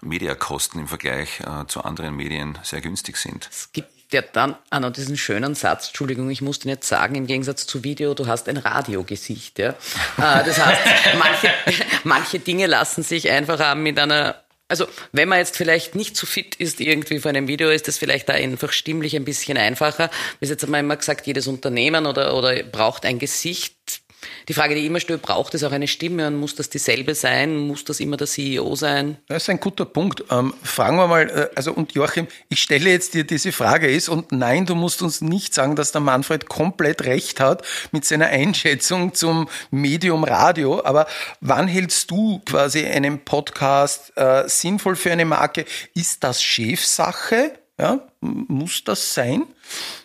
Mediakosten 0.00 0.80
im 0.80 0.88
Vergleich 0.88 1.40
äh, 1.40 1.66
zu 1.66 1.84
anderen 1.84 2.16
Medien 2.16 2.58
sehr 2.62 2.80
günstig 2.80 3.18
sind. 3.18 3.46
Es 3.52 3.70
gibt 3.70 3.90
ja 4.10 4.22
dann 4.22 4.56
auch 4.70 4.80
noch 4.80 4.90
diesen 4.90 5.18
schönen 5.18 5.54
Satz, 5.54 5.88
Entschuldigung, 5.88 6.30
ich 6.30 6.40
muss 6.40 6.60
den 6.60 6.70
jetzt 6.70 6.88
sagen, 6.88 7.14
im 7.14 7.26
Gegensatz 7.26 7.66
zu 7.66 7.84
Video, 7.84 8.14
du 8.14 8.26
hast 8.26 8.48
ein 8.48 8.56
Radiogesicht. 8.56 9.58
Ja? 9.58 9.70
Äh, 9.70 9.74
das 10.16 10.64
heißt, 10.64 10.80
manche, 11.18 11.50
manche 12.04 12.38
Dinge 12.38 12.66
lassen 12.66 13.02
sich 13.02 13.28
einfach 13.30 13.74
mit 13.74 13.98
einer 13.98 14.43
also 14.68 14.86
wenn 15.12 15.28
man 15.28 15.38
jetzt 15.38 15.56
vielleicht 15.56 15.94
nicht 15.94 16.16
so 16.16 16.26
fit 16.26 16.54
ist 16.56 16.80
irgendwie 16.80 17.18
vor 17.18 17.28
einem 17.28 17.48
Video, 17.48 17.70
ist 17.70 17.88
das 17.88 17.98
vielleicht 17.98 18.28
da 18.28 18.32
einfach 18.32 18.72
stimmlich 18.72 19.14
ein 19.14 19.24
bisschen 19.24 19.58
einfacher. 19.58 20.10
Bis 20.40 20.50
jetzt 20.50 20.62
haben 20.62 20.70
wir 20.72 20.80
immer 20.80 20.96
gesagt, 20.96 21.26
jedes 21.26 21.46
Unternehmen 21.46 22.06
oder, 22.06 22.36
oder 22.36 22.62
braucht 22.62 23.04
ein 23.04 23.18
Gesicht. 23.18 24.03
Die 24.48 24.54
Frage, 24.54 24.74
die 24.74 24.86
immer 24.86 25.00
stellt, 25.00 25.22
braucht 25.22 25.54
es 25.54 25.64
auch 25.64 25.72
eine 25.72 25.88
Stimme 25.88 26.26
und 26.26 26.36
muss 26.36 26.54
das 26.54 26.68
dieselbe 26.68 27.14
sein? 27.14 27.56
Muss 27.56 27.84
das 27.84 28.00
immer 28.00 28.16
der 28.16 28.26
CEO 28.26 28.74
sein? 28.76 29.18
Das 29.28 29.44
ist 29.44 29.50
ein 29.50 29.60
guter 29.60 29.84
Punkt. 29.84 30.24
Ähm, 30.30 30.54
fragen 30.62 30.96
wir 30.96 31.06
mal, 31.06 31.28
äh, 31.30 31.48
also 31.54 31.72
und 31.72 31.92
Joachim, 31.92 32.26
ich 32.48 32.60
stelle 32.60 32.90
jetzt 32.90 33.14
dir 33.14 33.24
diese 33.24 33.52
Frage 33.52 33.90
ist 33.90 34.08
und 34.08 34.32
nein, 34.32 34.66
du 34.66 34.74
musst 34.74 35.02
uns 35.02 35.20
nicht 35.20 35.54
sagen, 35.54 35.76
dass 35.76 35.92
der 35.92 36.00
Manfred 36.00 36.48
komplett 36.48 37.04
recht 37.04 37.40
hat 37.40 37.62
mit 37.92 38.04
seiner 38.04 38.26
Einschätzung 38.26 39.14
zum 39.14 39.48
Medium 39.70 40.24
Radio, 40.24 40.84
aber 40.84 41.06
wann 41.40 41.68
hältst 41.68 42.10
du 42.10 42.40
quasi 42.44 42.84
einen 42.86 43.24
Podcast 43.24 44.12
äh, 44.16 44.48
sinnvoll 44.48 44.96
für 44.96 45.12
eine 45.12 45.24
Marke? 45.24 45.64
Ist 45.94 46.22
das 46.24 46.42
Chefsache? 46.42 47.52
Ja, 47.78 48.00
muss 48.20 48.84
das 48.84 49.14
sein? 49.14 49.44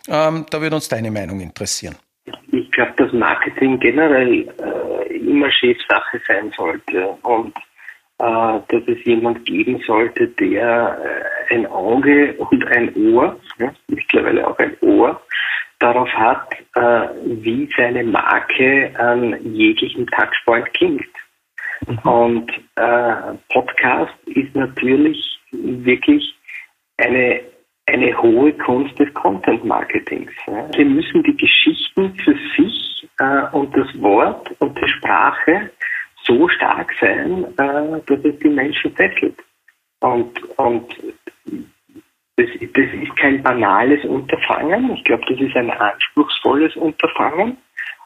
Ähm, 0.07 0.45
da 0.49 0.61
würde 0.61 0.75
uns 0.75 0.87
deine 0.87 1.11
Meinung 1.11 1.39
interessieren 1.39 1.95
ich 2.51 2.71
glaube, 2.71 2.93
dass 2.97 3.13
Marketing 3.13 3.79
generell 3.79 4.47
äh, 4.47 5.17
immer 5.17 5.51
Chefsache 5.51 6.21
sein 6.27 6.51
sollte 6.55 7.09
und 7.23 7.55
äh, 8.19 8.59
dass 8.67 8.87
es 8.87 9.03
jemand 9.05 9.45
geben 9.45 9.81
sollte, 9.85 10.27
der 10.27 10.99
äh, 11.49 11.53
ein 11.53 11.65
Auge 11.67 12.33
und 12.33 12.65
ein 12.67 12.93
Ohr, 12.95 13.39
ja, 13.57 13.73
mittlerweile 13.87 14.47
auch 14.47 14.57
ein 14.59 14.75
Ohr, 14.81 15.21
darauf 15.79 16.09
hat, 16.09 16.51
äh, 16.75 17.07
wie 17.23 17.69
seine 17.77 18.03
Marke 18.03 18.91
an 18.97 19.53
jeglichem 19.53 20.05
Touchpoint 20.07 20.73
klingt. 20.73 21.07
Mhm. 21.87 21.97
Und 21.99 22.51
äh, 22.75 23.33
Podcast 23.53 24.13
ist 24.25 24.53
natürlich 24.53 25.39
wirklich 25.51 26.35
eine 26.97 27.41
eine 27.89 28.21
hohe 28.21 28.53
Kunst 28.53 28.97
des 28.99 29.13
Content 29.13 29.63
Marketings. 29.65 30.31
Sie 30.75 30.85
müssen 30.85 31.23
die 31.23 31.35
Geschichten 31.35 32.15
für 32.15 32.35
sich 32.57 33.07
äh, 33.19 33.43
und 33.51 33.75
das 33.75 33.87
Wort 34.01 34.49
und 34.59 34.77
die 34.79 34.89
Sprache 34.89 35.71
so 36.23 36.47
stark 36.49 36.93
sein, 37.01 37.45
äh, 37.57 38.01
dass 38.05 38.23
es 38.23 38.39
die 38.39 38.49
Menschen 38.49 38.95
fesselt. 38.95 39.37
Und, 40.01 40.41
und 40.57 40.95
das, 42.37 42.47
das 42.73 42.85
ist 43.01 43.15
kein 43.17 43.43
banales 43.43 44.03
Unterfangen. 44.05 44.91
Ich 44.95 45.03
glaube, 45.03 45.23
das 45.27 45.39
ist 45.39 45.55
ein 45.55 45.71
anspruchsvolles 45.71 46.75
Unterfangen. 46.75 47.57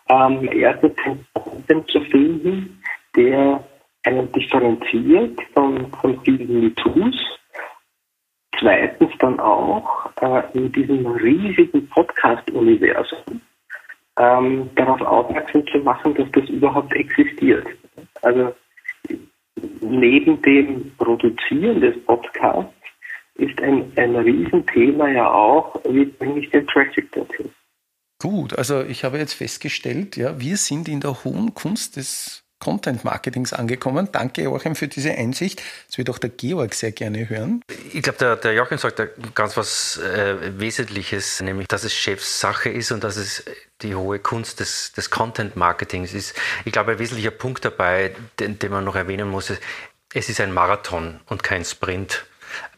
Ähm, 0.09 0.49
erstens 0.51 0.95
den 1.05 1.25
Content 1.33 1.87
zu 1.89 2.01
finden, 2.01 2.81
der 3.15 3.63
einen 4.05 4.31
differenziert 4.31 5.39
von, 5.53 5.91
von 6.01 6.19
vielen 6.23 6.61
MeToos 6.65 7.32
zweitens 8.63 9.11
dann 9.19 9.39
auch 9.39 10.09
äh, 10.21 10.43
in 10.53 10.71
diesem 10.71 11.05
riesigen 11.05 11.87
Podcast-Universum 11.89 13.41
ähm, 14.17 14.69
darauf 14.75 15.01
aufmerksam 15.01 15.65
zu 15.67 15.79
machen, 15.79 16.15
dass 16.15 16.31
das 16.31 16.49
überhaupt 16.49 16.93
existiert. 16.93 17.67
Also 18.21 18.53
neben 19.81 20.41
dem 20.41 20.91
Produzieren 20.97 21.81
des 21.81 21.95
Podcasts 22.05 22.73
ist 23.35 23.59
ein, 23.61 23.91
ein 23.97 24.15
Riesenthema 24.15 25.09
ja 25.09 25.29
auch, 25.31 25.75
wie 25.89 26.05
bringe 26.05 26.39
ich 26.39 26.49
den 26.51 26.65
Traffic 26.67 27.11
dorthin. 27.11 27.49
Gut, 28.21 28.57
also 28.57 28.83
ich 28.83 29.03
habe 29.03 29.17
jetzt 29.17 29.33
festgestellt, 29.33 30.15
ja, 30.15 30.39
wir 30.39 30.55
sind 30.55 30.87
in 30.87 31.01
der 31.01 31.25
hohen 31.25 31.53
Kunst 31.53 31.97
des 31.97 32.42
Content 32.63 33.03
Marketings 33.03 33.51
angekommen. 33.51 34.07
Danke, 34.13 34.43
Joachim, 34.43 34.75
für 34.75 34.87
diese 34.87 35.11
Einsicht. 35.11 35.61
Das 35.87 35.97
wird 35.97 36.09
auch 36.09 36.17
der 36.17 36.29
Georg 36.29 36.73
sehr 36.73 36.93
gerne 36.93 37.27
hören. 37.27 37.61
Ich 37.91 38.01
glaube, 38.01 38.17
der, 38.19 38.37
der 38.37 38.53
Joachim 38.53 38.77
sagt 38.77 38.99
da 38.99 39.07
ganz 39.35 39.57
was 39.57 39.97
äh, 39.97 40.37
Wesentliches, 40.57 41.41
nämlich, 41.41 41.67
dass 41.67 41.83
es 41.83 41.93
Chefsache 41.93 42.69
ist 42.69 42.93
und 42.93 43.03
dass 43.03 43.17
es 43.17 43.43
die 43.81 43.95
hohe 43.95 44.19
Kunst 44.19 44.61
des, 44.61 44.93
des 44.93 45.09
Content 45.09 45.57
Marketings 45.57 46.13
ist. 46.13 46.35
Ich 46.63 46.71
glaube, 46.71 46.93
ein 46.93 46.99
wesentlicher 46.99 47.31
Punkt 47.31 47.65
dabei, 47.65 48.15
den, 48.39 48.57
den 48.59 48.71
man 48.71 48.85
noch 48.85 48.95
erwähnen 48.95 49.27
muss, 49.27 49.49
ist, 49.49 49.61
es 50.13 50.29
ist 50.29 50.39
ein 50.39 50.53
Marathon 50.53 51.19
und 51.25 51.43
kein 51.43 51.65
Sprint. 51.65 52.25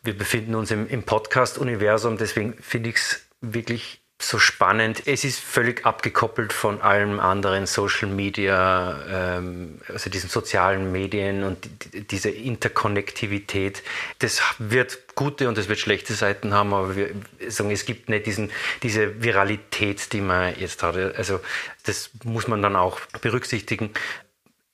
Wir 0.01 0.17
befinden 0.17 0.55
uns 0.55 0.71
im, 0.71 0.87
im 0.87 1.03
Podcast-Universum, 1.03 2.17
deswegen 2.17 2.55
finde 2.59 2.89
ich 2.89 2.95
es 2.95 3.21
wirklich 3.41 4.01
so 4.17 4.39
spannend. 4.39 5.03
Es 5.07 5.25
ist 5.25 5.39
völlig 5.39 5.85
abgekoppelt 5.85 6.53
von 6.53 6.81
allem 6.81 7.19
anderen 7.19 7.65
Social 7.67 8.07
Media, 8.07 9.37
ähm, 9.37 9.81
also 9.89 10.09
diesen 10.09 10.29
sozialen 10.29 10.91
Medien 10.91 11.43
und 11.43 11.69
die, 11.93 12.07
diese 12.07 12.29
Interkonnektivität. 12.29 13.83
Das 14.19 14.41
wird 14.57 15.15
gute 15.15 15.49
und 15.49 15.57
es 15.57 15.67
wird 15.67 15.79
schlechte 15.79 16.13
Seiten 16.13 16.53
haben, 16.53 16.73
aber 16.73 16.95
wir 16.95 17.09
sagen, 17.49 17.71
es 17.71 17.85
gibt 17.85 18.07
nicht 18.07 18.25
diesen, 18.25 18.51
diese 18.83 19.21
Viralität, 19.21 20.13
die 20.13 20.21
man 20.21 20.57
jetzt 20.57 20.81
hat. 20.81 20.95
Also 20.95 21.41
das 21.83 22.09
muss 22.23 22.47
man 22.47 22.61
dann 22.61 22.75
auch 22.75 22.99
berücksichtigen 23.21 23.91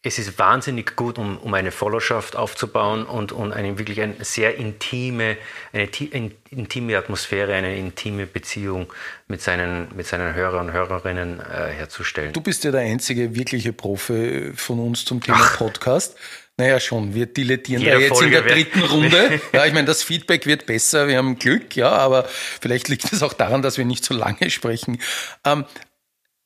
es 0.03 0.17
ist 0.17 0.39
wahnsinnig 0.39 0.95
gut, 0.95 1.19
um, 1.19 1.37
um 1.37 1.53
eine 1.53 1.71
Followerschaft 1.71 2.35
aufzubauen 2.35 3.05
und, 3.05 3.31
und 3.31 3.53
eine 3.53 3.77
wirklich 3.77 4.01
eine 4.01 4.15
sehr 4.21 4.55
intime, 4.55 5.37
eine, 5.73 5.87
eine 6.11 6.31
intime 6.49 6.97
Atmosphäre, 6.97 7.53
eine 7.53 7.77
intime 7.77 8.25
Beziehung 8.25 8.91
mit 9.27 9.41
seinen, 9.41 9.95
mit 9.95 10.07
seinen 10.07 10.33
Hörern 10.33 10.67
und 10.67 10.73
Hörerinnen 10.73 11.39
äh, 11.39 11.71
herzustellen. 11.71 12.33
Du 12.33 12.41
bist 12.41 12.63
ja 12.63 12.71
der 12.71 12.81
einzige 12.81 13.35
wirkliche 13.35 13.73
Profi 13.73 14.51
von 14.55 14.79
uns 14.79 15.05
zum 15.05 15.21
Thema 15.21 15.37
Ach. 15.39 15.57
Podcast. 15.59 16.17
Naja, 16.57 16.79
schon. 16.79 17.13
Wir 17.13 17.27
dilettieren 17.27 17.83
da 17.83 17.97
jetzt 17.97 18.17
Folge 18.17 18.37
in 18.37 18.43
der 18.43 18.53
dritten 18.53 18.81
Runde. 18.81 19.41
Ja, 19.53 19.65
ich 19.65 19.73
meine, 19.73 19.85
das 19.85 20.03
Feedback 20.03 20.45
wird 20.47 20.65
besser. 20.65 21.07
Wir 21.07 21.17
haben 21.17 21.37
Glück, 21.37 21.75
ja, 21.75 21.89
aber 21.89 22.25
vielleicht 22.25 22.87
liegt 22.87 23.11
es 23.13 23.21
auch 23.21 23.33
daran, 23.33 23.61
dass 23.61 23.77
wir 23.77 23.85
nicht 23.85 24.03
so 24.03 24.13
lange 24.13 24.49
sprechen. 24.49 24.99
Ähm, 25.45 25.65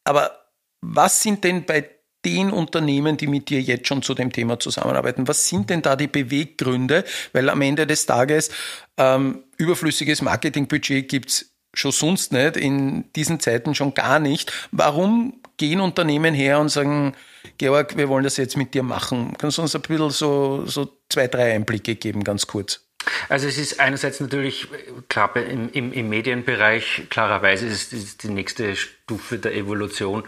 aber 0.04 0.46
was 0.82 1.22
sind 1.22 1.44
denn 1.44 1.66
bei 1.66 1.90
den 2.26 2.52
Unternehmen, 2.52 3.18
die 3.18 3.28
mit 3.28 3.50
dir 3.50 3.62
jetzt 3.62 3.88
schon 3.88 4.02
zu 4.02 4.14
dem 4.14 4.32
Thema 4.32 4.60
zusammenarbeiten? 4.60 5.28
Was 5.28 5.48
sind 5.48 5.70
denn 5.70 5.82
da 5.82 5.96
die 5.96 6.08
Beweggründe? 6.08 7.06
Weil 7.32 7.50
am 7.50 7.62
Ende 7.62 7.86
des 7.86 8.06
Tages 8.06 8.50
ähm, 8.98 9.44
überflüssiges 9.58 10.22
Marketingbudget 10.22 11.08
gibt's 11.08 11.52
schon 11.74 11.92
sonst 11.92 12.32
nicht, 12.32 12.58
in 12.58 13.12
diesen 13.14 13.40
Zeiten 13.40 13.76
schon 13.76 13.94
gar 13.94 14.20
nicht. 14.20 14.52
Warum 14.72 15.42
gehen 15.58 15.82
Unternehmen 15.82 16.34
her 16.34 16.60
und 16.60 16.70
sagen, 16.70 17.14
Georg, 17.58 17.98
wir 17.98 18.10
wollen 18.10 18.24
das 18.24 18.38
jetzt 18.38 18.58
mit 18.58 18.74
dir 18.74 18.84
machen? 18.84 19.36
Kannst 19.38 19.58
du 19.58 19.62
uns 19.62 19.76
ein 19.76 19.82
bisschen 19.82 20.10
so, 20.10 20.66
so 20.66 20.98
zwei, 21.10 21.28
drei 21.28 21.54
Einblicke 21.54 21.96
geben, 21.96 22.24
ganz 22.24 22.48
kurz? 22.48 22.85
Also 23.30 23.48
es 23.48 23.58
ist 23.58 23.80
einerseits 23.80 24.20
natürlich 24.20 24.68
klar 25.10 25.36
im, 25.36 25.72
im, 25.72 25.94
im 25.94 26.10
Medienbereich 26.10 27.08
klarerweise 27.10 27.66
ist 27.66 27.94
es 27.94 28.18
die 28.18 28.30
nächste 28.30 28.76
Stufe 28.76 29.38
der 29.38 29.56
Evolution, 29.56 30.24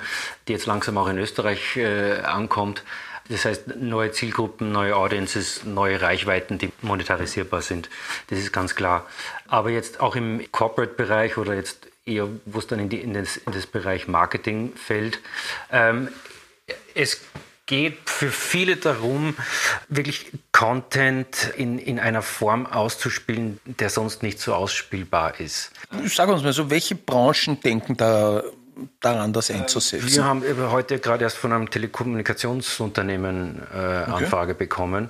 die 0.47 0.53
jetzt 0.53 0.65
langsam 0.65 0.97
auch 0.97 1.07
in 1.07 1.17
Österreich 1.17 1.77
äh, 1.77 2.19
ankommt. 2.21 2.83
Das 3.29 3.43
heißt, 3.45 3.75
neue 3.75 4.11
Zielgruppen, 4.11 4.71
neue 4.71 4.95
Audiences, 4.95 5.65
neue 5.65 6.01
Reichweiten, 6.01 6.57
die 6.57 6.71
monetarisierbar 6.81 7.61
sind. 7.61 7.89
Das 8.29 8.39
ist 8.39 8.53
ganz 8.53 8.75
klar. 8.75 9.05
Aber 9.47 9.69
jetzt 9.69 9.99
auch 9.99 10.15
im 10.15 10.49
Corporate-Bereich 10.51 11.37
oder 11.37 11.53
jetzt 11.53 11.87
eher, 12.05 12.27
wo 12.45 12.59
es 12.59 12.67
dann 12.67 12.79
in, 12.79 12.89
die, 12.89 13.01
in, 13.01 13.13
das, 13.13 13.37
in 13.37 13.51
das 13.51 13.67
Bereich 13.67 14.07
Marketing 14.07 14.73
fällt, 14.75 15.19
ähm, 15.71 16.07
es 16.95 17.21
geht 17.67 18.09
für 18.09 18.31
viele 18.31 18.77
darum, 18.77 19.35
wirklich 19.89 20.31
Content 20.51 21.53
in, 21.55 21.77
in 21.77 21.99
einer 21.99 22.23
Form 22.23 22.65
auszuspielen, 22.65 23.59
der 23.65 23.89
sonst 23.89 24.23
nicht 24.23 24.39
so 24.39 24.55
ausspielbar 24.55 25.39
ist. 25.39 25.71
Sag 26.05 26.29
uns 26.29 26.43
mal 26.43 26.53
so, 26.53 26.69
welche 26.71 26.95
Branchen 26.95 27.59
denken 27.59 27.95
da 27.95 28.41
daran, 28.99 29.33
das 29.33 29.51
einzusetzen? 29.51 30.09
Wir 30.09 30.23
haben 30.25 30.43
heute 30.71 30.99
gerade 30.99 31.23
erst 31.23 31.37
von 31.37 31.53
einem 31.53 31.69
Telekommunikationsunternehmen 31.69 33.61
äh, 33.73 33.77
Anfrage 33.77 34.53
okay. 34.53 34.63
bekommen. 34.65 35.09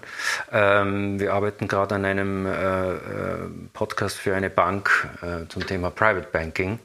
Ähm, 0.52 1.20
wir 1.20 1.34
arbeiten 1.34 1.68
gerade 1.68 1.96
an 1.96 2.06
einem 2.06 2.46
äh, 2.46 2.52
äh, 2.52 2.98
Podcast 3.74 4.18
für 4.18 4.36
eine 4.36 4.50
Bank 4.50 5.10
äh, 5.22 5.48
zum 5.50 5.66
Thema 5.66 5.90
Private 5.90 6.28
Banking. 6.32 6.80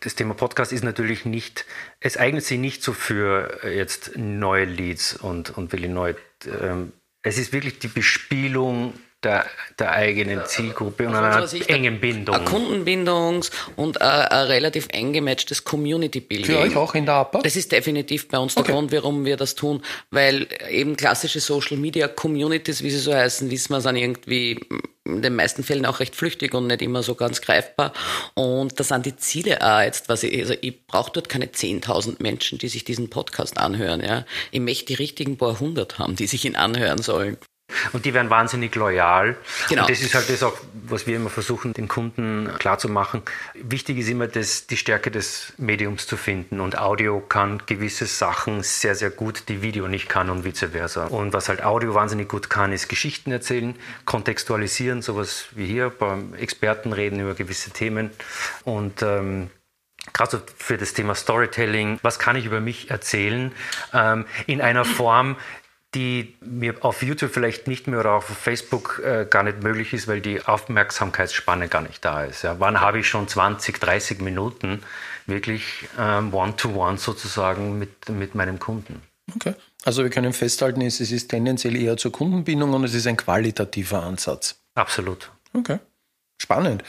Das 0.00 0.14
Thema 0.14 0.34
Podcast 0.34 0.72
ist 0.72 0.84
natürlich 0.84 1.24
nicht, 1.24 1.66
es 2.00 2.16
eignet 2.16 2.44
sich 2.44 2.58
nicht 2.58 2.82
so 2.82 2.92
für 2.92 3.60
jetzt 3.64 4.16
neue 4.16 4.64
Leads 4.64 5.16
und, 5.16 5.56
und 5.56 5.72
wirklich 5.72 5.90
neue. 5.90 6.16
Ähm, 6.46 6.92
es 7.22 7.38
ist 7.38 7.52
wirklich 7.52 7.78
die 7.78 7.88
Bespielung 7.88 8.94
der, 9.24 9.46
der 9.78 9.92
eigenen 9.92 10.44
Zielgruppe 10.46 11.08
und 11.08 11.14
also 11.14 11.56
einer 11.56 11.70
engen 11.70 12.00
Bindung. 12.00 12.34
Eine 12.34 12.46
Kundenbindungs- 12.46 13.50
und 13.76 14.00
ein, 14.00 14.28
ein 14.28 14.46
relativ 14.46 14.88
eng 14.90 15.12
gematchtes 15.12 15.64
Community-Building. 15.64 16.46
Für 16.46 16.60
euch 16.60 16.76
auch 16.76 16.94
in 16.94 17.06
der 17.06 17.14
APA? 17.14 17.40
Das 17.42 17.56
ist 17.56 17.72
definitiv 17.72 18.28
bei 18.28 18.38
uns 18.38 18.54
der 18.54 18.62
okay. 18.62 18.72
Grund, 18.72 18.92
warum 18.92 19.24
wir 19.24 19.36
das 19.36 19.54
tun, 19.54 19.82
weil 20.10 20.46
eben 20.70 20.96
klassische 20.96 21.40
Social-Media-Communities, 21.40 22.82
wie 22.82 22.90
sie 22.90 22.98
so 22.98 23.14
heißen, 23.14 23.50
wissen 23.50 23.72
wir, 23.72 23.80
sind 23.80 23.96
irgendwie 23.96 24.60
in 25.04 25.20
den 25.20 25.36
meisten 25.36 25.62
Fällen 25.62 25.84
auch 25.86 26.00
recht 26.00 26.16
flüchtig 26.16 26.54
und 26.54 26.66
nicht 26.66 26.80
immer 26.80 27.02
so 27.02 27.14
ganz 27.14 27.42
greifbar. 27.42 27.92
Und 28.34 28.80
das 28.80 28.88
sind 28.88 29.04
die 29.04 29.16
Ziele 29.16 29.60
auch 29.60 29.82
jetzt, 29.82 30.08
was 30.08 30.22
ich, 30.22 30.40
also 30.40 30.54
ich 30.60 30.86
brauche 30.86 31.12
dort 31.12 31.28
keine 31.28 31.46
10.000 31.46 32.22
Menschen, 32.22 32.58
die 32.58 32.68
sich 32.68 32.84
diesen 32.84 33.10
Podcast 33.10 33.58
anhören, 33.58 34.02
ja. 34.02 34.24
Ich 34.50 34.60
möchte 34.60 34.86
die 34.86 34.94
richtigen 34.94 35.36
paar 35.36 35.60
hundert 35.60 35.98
haben, 35.98 36.16
die 36.16 36.26
sich 36.26 36.44
ihn 36.44 36.56
anhören 36.56 37.02
sollen. 37.02 37.36
Und 37.92 38.04
die 38.04 38.12
werden 38.12 38.28
wahnsinnig 38.28 38.74
loyal. 38.74 39.36
Genau. 39.68 39.82
Und 39.82 39.90
das 39.90 40.00
ist 40.00 40.14
halt 40.14 40.28
das 40.28 40.42
auch, 40.42 40.56
was 40.86 41.06
wir 41.06 41.16
immer 41.16 41.30
versuchen, 41.30 41.72
den 41.72 41.88
Kunden 41.88 42.50
klarzumachen. 42.58 43.22
Wichtig 43.54 43.98
ist 43.98 44.08
immer, 44.08 44.26
das, 44.26 44.66
die 44.66 44.76
Stärke 44.76 45.10
des 45.10 45.54
Mediums 45.56 46.06
zu 46.06 46.16
finden. 46.16 46.60
Und 46.60 46.78
Audio 46.78 47.20
kann 47.20 47.62
gewisse 47.66 48.06
Sachen 48.06 48.62
sehr, 48.62 48.94
sehr 48.94 49.10
gut, 49.10 49.48
die 49.48 49.62
Video 49.62 49.88
nicht 49.88 50.08
kann 50.08 50.28
und 50.28 50.44
vice 50.44 50.68
versa. 50.72 51.06
Und 51.06 51.32
was 51.32 51.48
halt 51.48 51.64
Audio 51.64 51.94
wahnsinnig 51.94 52.28
gut 52.28 52.50
kann, 52.50 52.72
ist 52.72 52.88
Geschichten 52.88 53.32
erzählen, 53.32 53.74
kontextualisieren, 54.04 55.00
sowas 55.00 55.46
wie 55.52 55.66
hier, 55.66 55.90
beim 55.90 56.34
Experten 56.34 56.92
reden 56.92 57.20
über 57.20 57.34
gewisse 57.34 57.70
Themen. 57.70 58.10
Und 58.64 59.02
ähm, 59.02 59.50
gerade 60.12 60.42
für 60.58 60.76
das 60.76 60.92
Thema 60.92 61.14
Storytelling, 61.14 61.98
was 62.02 62.18
kann 62.18 62.36
ich 62.36 62.44
über 62.44 62.60
mich 62.60 62.90
erzählen, 62.90 63.52
ähm, 63.92 64.26
in 64.46 64.60
einer 64.60 64.84
Form, 64.84 65.36
die 65.94 66.34
mir 66.40 66.74
auf 66.84 67.02
YouTube 67.02 67.32
vielleicht 67.32 67.68
nicht 67.68 67.86
mehr 67.86 68.00
oder 68.00 68.12
auf 68.12 68.24
Facebook 68.24 69.00
äh, 69.04 69.26
gar 69.28 69.42
nicht 69.42 69.62
möglich 69.62 69.92
ist, 69.92 70.08
weil 70.08 70.20
die 70.20 70.44
Aufmerksamkeitsspanne 70.44 71.68
gar 71.68 71.82
nicht 71.82 72.04
da 72.04 72.24
ist. 72.24 72.42
Ja. 72.42 72.58
Wann 72.58 72.80
habe 72.80 72.98
ich 72.98 73.08
schon 73.08 73.28
20, 73.28 73.80
30 73.80 74.20
Minuten 74.20 74.82
wirklich 75.26 75.88
ähm, 75.98 76.34
One-to-One 76.34 76.96
-one 76.96 76.98
sozusagen 76.98 77.78
mit, 77.78 78.08
mit 78.08 78.34
meinem 78.34 78.58
Kunden? 78.58 79.02
Okay. 79.34 79.54
Also 79.84 80.02
wir 80.02 80.10
können 80.10 80.32
festhalten, 80.32 80.80
es 80.80 81.00
ist 81.00 81.28
tendenziell 81.28 81.76
eher 81.76 81.96
zur 81.96 82.12
Kundenbindung 82.12 82.72
und 82.72 82.84
es 82.84 82.94
ist 82.94 83.06
ein 83.06 83.16
qualitativer 83.16 84.02
Ansatz. 84.02 84.56
Absolut. 84.74 85.30
Okay. 85.52 85.78
Spannend. 86.38 86.82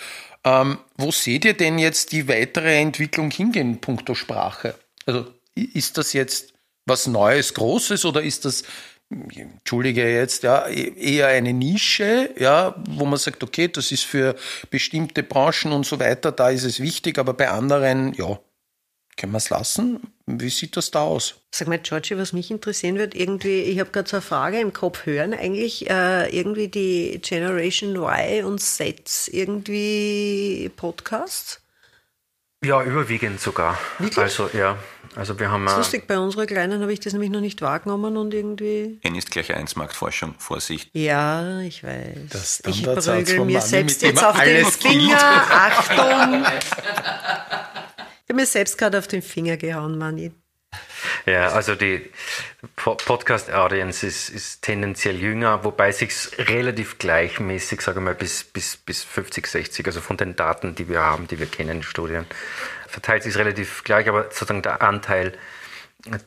Ähm, 0.43 0.79
wo 0.97 1.11
seht 1.11 1.45
ihr 1.45 1.53
denn 1.53 1.77
jetzt 1.77 2.11
die 2.11 2.27
weitere 2.27 2.79
Entwicklung 2.79 3.31
hingehen, 3.31 3.79
punkto 3.81 4.15
Sprache? 4.15 4.75
Also 5.05 5.27
ist 5.55 5.97
das 5.97 6.13
jetzt 6.13 6.53
was 6.85 7.07
Neues, 7.07 7.53
Großes 7.53 8.05
oder 8.05 8.21
ist 8.21 8.45
das 8.45 8.63
entschuldige 9.35 10.07
jetzt, 10.11 10.43
ja, 10.43 10.67
eher 10.67 11.27
eine 11.27 11.53
Nische, 11.53 12.31
ja, 12.37 12.75
wo 12.89 13.05
man 13.05 13.17
sagt, 13.17 13.43
okay, 13.43 13.67
das 13.67 13.91
ist 13.91 14.03
für 14.03 14.35
bestimmte 14.69 15.23
Branchen 15.23 15.71
und 15.71 15.85
so 15.85 15.99
weiter, 15.99 16.31
da 16.31 16.49
ist 16.49 16.63
es 16.63 16.79
wichtig, 16.79 17.17
aber 17.17 17.33
bei 17.33 17.49
anderen, 17.49 18.13
ja, 18.13 18.39
können 19.17 19.31
wir 19.31 19.37
es 19.37 19.49
lassen? 19.49 20.01
Wie 20.25 20.49
sieht 20.49 20.75
das 20.75 20.91
da 20.91 21.03
aus? 21.03 21.35
Sag 21.51 21.67
mal, 21.67 21.79
Georgie, 21.79 22.17
was 22.17 22.33
mich 22.33 22.51
interessieren 22.51 22.97
wird, 22.97 23.15
irgendwie, 23.15 23.61
ich 23.61 23.79
habe 23.79 23.91
gerade 23.91 24.09
so 24.09 24.17
eine 24.17 24.21
Frage 24.21 24.59
im 24.59 24.73
Kopf, 24.73 25.05
hören 25.05 25.33
eigentlich 25.33 25.89
äh, 25.89 26.27
irgendwie 26.37 26.67
die 26.67 27.21
Generation 27.23 27.95
Y 27.95 28.43
und 28.43 28.59
Z 28.59 29.29
irgendwie 29.31 30.69
Podcasts? 30.75 31.61
Ja, 32.63 32.83
überwiegend 32.83 33.39
sogar. 33.39 33.79
Wirklich? 33.99 34.17
Also 34.17 34.49
ja, 34.53 34.77
also 35.15 35.39
wir 35.39 35.49
haben. 35.49 35.65
Das 35.65 35.73
ist 35.73 35.77
lustig, 35.77 36.07
bei 36.07 36.17
unserer 36.19 36.45
Kleinen 36.45 36.81
habe 36.81 36.91
ich 36.93 36.99
das 36.99 37.13
nämlich 37.13 37.31
noch 37.31 37.41
nicht 37.41 37.61
wahrgenommen 37.61 38.17
und 38.17 38.33
irgendwie. 38.33 38.99
N 39.01 39.15
ist 39.15 39.31
gleich 39.31 39.53
eins, 39.53 39.75
Marktforschung, 39.75 40.35
Vorsicht. 40.37 40.89
Ja, 40.93 41.59
ich 41.61 41.83
weiß. 41.83 42.17
Das 42.29 42.63
ich 42.67 42.83
prügel 42.83 43.45
mir 43.45 43.61
selbst 43.61 44.01
jetzt 44.01 44.23
auf 44.23 44.39
den 44.41 44.65
Finger. 44.65 45.17
Achtung! 45.17 46.43
ich 46.45 48.29
habe 48.29 48.33
mir 48.33 48.45
selbst 48.45 48.77
gerade 48.77 48.99
auf 48.99 49.07
den 49.07 49.21
Finger 49.21 49.57
gehauen, 49.57 49.97
Manni. 49.97 50.31
Ja, 51.25 51.49
also 51.49 51.73
die 51.75 52.09
Podcast-Audience 52.75 54.05
ist, 54.05 54.29
ist, 54.29 54.61
tendenziell 54.61 55.15
jünger, 55.15 55.63
wobei 55.63 55.91
sich 55.91 56.37
relativ 56.37 56.99
gleichmäßig, 56.99 57.81
sage 57.81 57.99
ich 57.99 58.05
mal, 58.05 58.13
bis, 58.13 58.43
bis, 58.43 58.77
bis 58.77 59.03
50, 59.03 59.47
60, 59.47 59.87
also 59.87 60.01
von 60.01 60.17
den 60.17 60.35
Daten, 60.35 60.75
die 60.75 60.87
wir 60.87 61.01
haben, 61.01 61.27
die 61.27 61.39
wir 61.39 61.47
kennen 61.47 61.81
Studien, 61.81 62.25
verteilt 62.87 63.23
sich 63.23 63.37
relativ 63.37 63.83
gleich, 63.83 64.07
aber 64.07 64.25
sozusagen 64.25 64.61
der 64.61 64.83
Anteil 64.83 65.33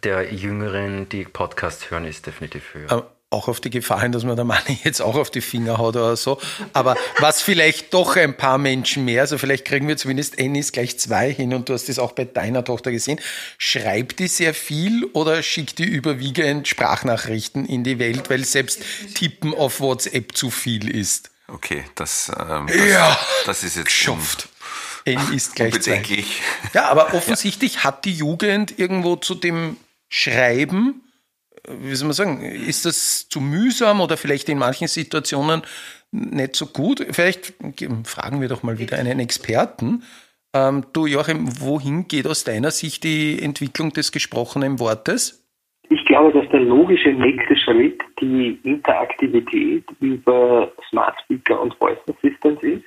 der 0.03 0.33
Jüngeren, 0.35 1.09
die 1.09 1.25
Podcast 1.25 1.90
hören, 1.90 2.05
ist 2.05 2.27
definitiv 2.27 2.75
höher 2.75 3.09
auch 3.31 3.49
auf 3.49 3.61
die 3.61 3.69
Gefahr 3.69 4.01
hin, 4.01 4.12
dass 4.12 4.25
man 4.25 4.37
der 4.37 4.45
Mann 4.45 4.62
jetzt 4.85 5.03
auch 5.03 5.17
auf 5.17 5.31
die 5.31 5.41
Finger 5.41 5.79
haut 5.79 5.97
oder 5.97 6.17
so. 6.17 6.41
Aber 6.73 6.97
was 7.19 7.43
vielleicht 7.43 7.93
doch 7.93 8.17
ein 8.17 8.37
paar 8.37 8.59
Menschen 8.59 9.05
mehr, 9.05 9.23
also 9.23 9.37
vielleicht 9.37 9.64
kriegen 9.64 9.87
wir 9.87 9.97
zumindest 9.97 10.38
Ennis 10.38 10.73
gleich 10.73 10.99
zwei 10.99 11.33
hin 11.33 11.53
und 11.53 11.69
du 11.69 11.75
hast 11.75 11.88
das 11.88 11.99
auch 11.99 12.12
bei 12.12 12.25
deiner 12.25 12.64
Tochter 12.64 12.91
gesehen. 12.91 13.21
Schreibt 13.59 14.19
die 14.19 14.29
sehr 14.29 14.55
viel 14.55 15.05
oder 15.12 15.43
schickt 15.43 15.79
die 15.79 15.85
überwiegend 15.85 16.69
Sprachnachrichten 16.69 17.67
in 17.67 17.85
die 17.85 17.99
Welt, 17.99 18.31
weil 18.31 18.45
selbst 18.45 18.83
Tippen 19.14 19.55
auf 19.55 19.81
WhatsApp 19.81 20.35
zu 20.35 20.51
viel 20.51 20.91
ist? 20.91 21.31
Okay, 21.49 21.85
das, 21.95 22.31
ähm, 22.38 22.67
das, 22.67 22.77
ja, 22.77 23.19
das 23.47 23.62
ist 23.62 23.77
jetzt 23.77 23.87
geschafft. 23.87 24.49
N 25.05 25.19
ist 25.33 25.55
gleich 25.55 25.81
zwei. 25.81 26.03
Ja, 26.75 26.88
aber 26.88 27.14
offensichtlich 27.14 27.77
ja. 27.77 27.85
hat 27.85 28.05
die 28.05 28.12
Jugend 28.12 28.79
irgendwo 28.79 29.17
zu 29.17 29.35
dem 29.35 29.79
Schreiben 30.09 31.03
wie 31.66 31.94
soll 31.94 32.09
man 32.09 32.14
sagen, 32.14 32.42
ist 32.42 32.85
das 32.85 33.29
zu 33.29 33.40
mühsam 33.40 34.01
oder 34.01 34.16
vielleicht 34.16 34.49
in 34.49 34.59
manchen 34.59 34.88
Situationen 34.88 35.62
nicht 36.11 36.57
so 36.57 36.66
gut? 36.66 37.07
Vielleicht 37.11 37.55
fragen 38.05 38.40
wir 38.40 38.49
doch 38.49 38.62
mal 38.62 38.79
wieder 38.79 38.99
einen 38.99 39.21
Experten. 39.21 40.03
Ähm, 40.55 40.87
du 40.92 41.07
Joachim, 41.07 41.49
wohin 41.61 42.09
geht 42.09 42.27
aus 42.27 42.44
deiner 42.44 42.71
Sicht 42.71 43.05
die 43.05 43.42
Entwicklung 43.42 43.92
des 43.92 44.12
gesprochenen 44.12 44.81
Wortes? 44.81 45.44
Ich 45.90 46.05
glaube, 46.05 46.38
dass 46.38 46.51
der 46.51 46.61
logische 46.61 47.11
nächste 47.11 47.57
Schritt 47.57 48.03
die 48.21 48.59
Interaktivität 48.62 49.85
über 50.01 50.71
Smart 50.90 51.16
Speaker 51.25 51.61
und 51.61 51.75
Voice 51.75 51.99
Assistants 52.09 52.62
ist. 52.62 52.85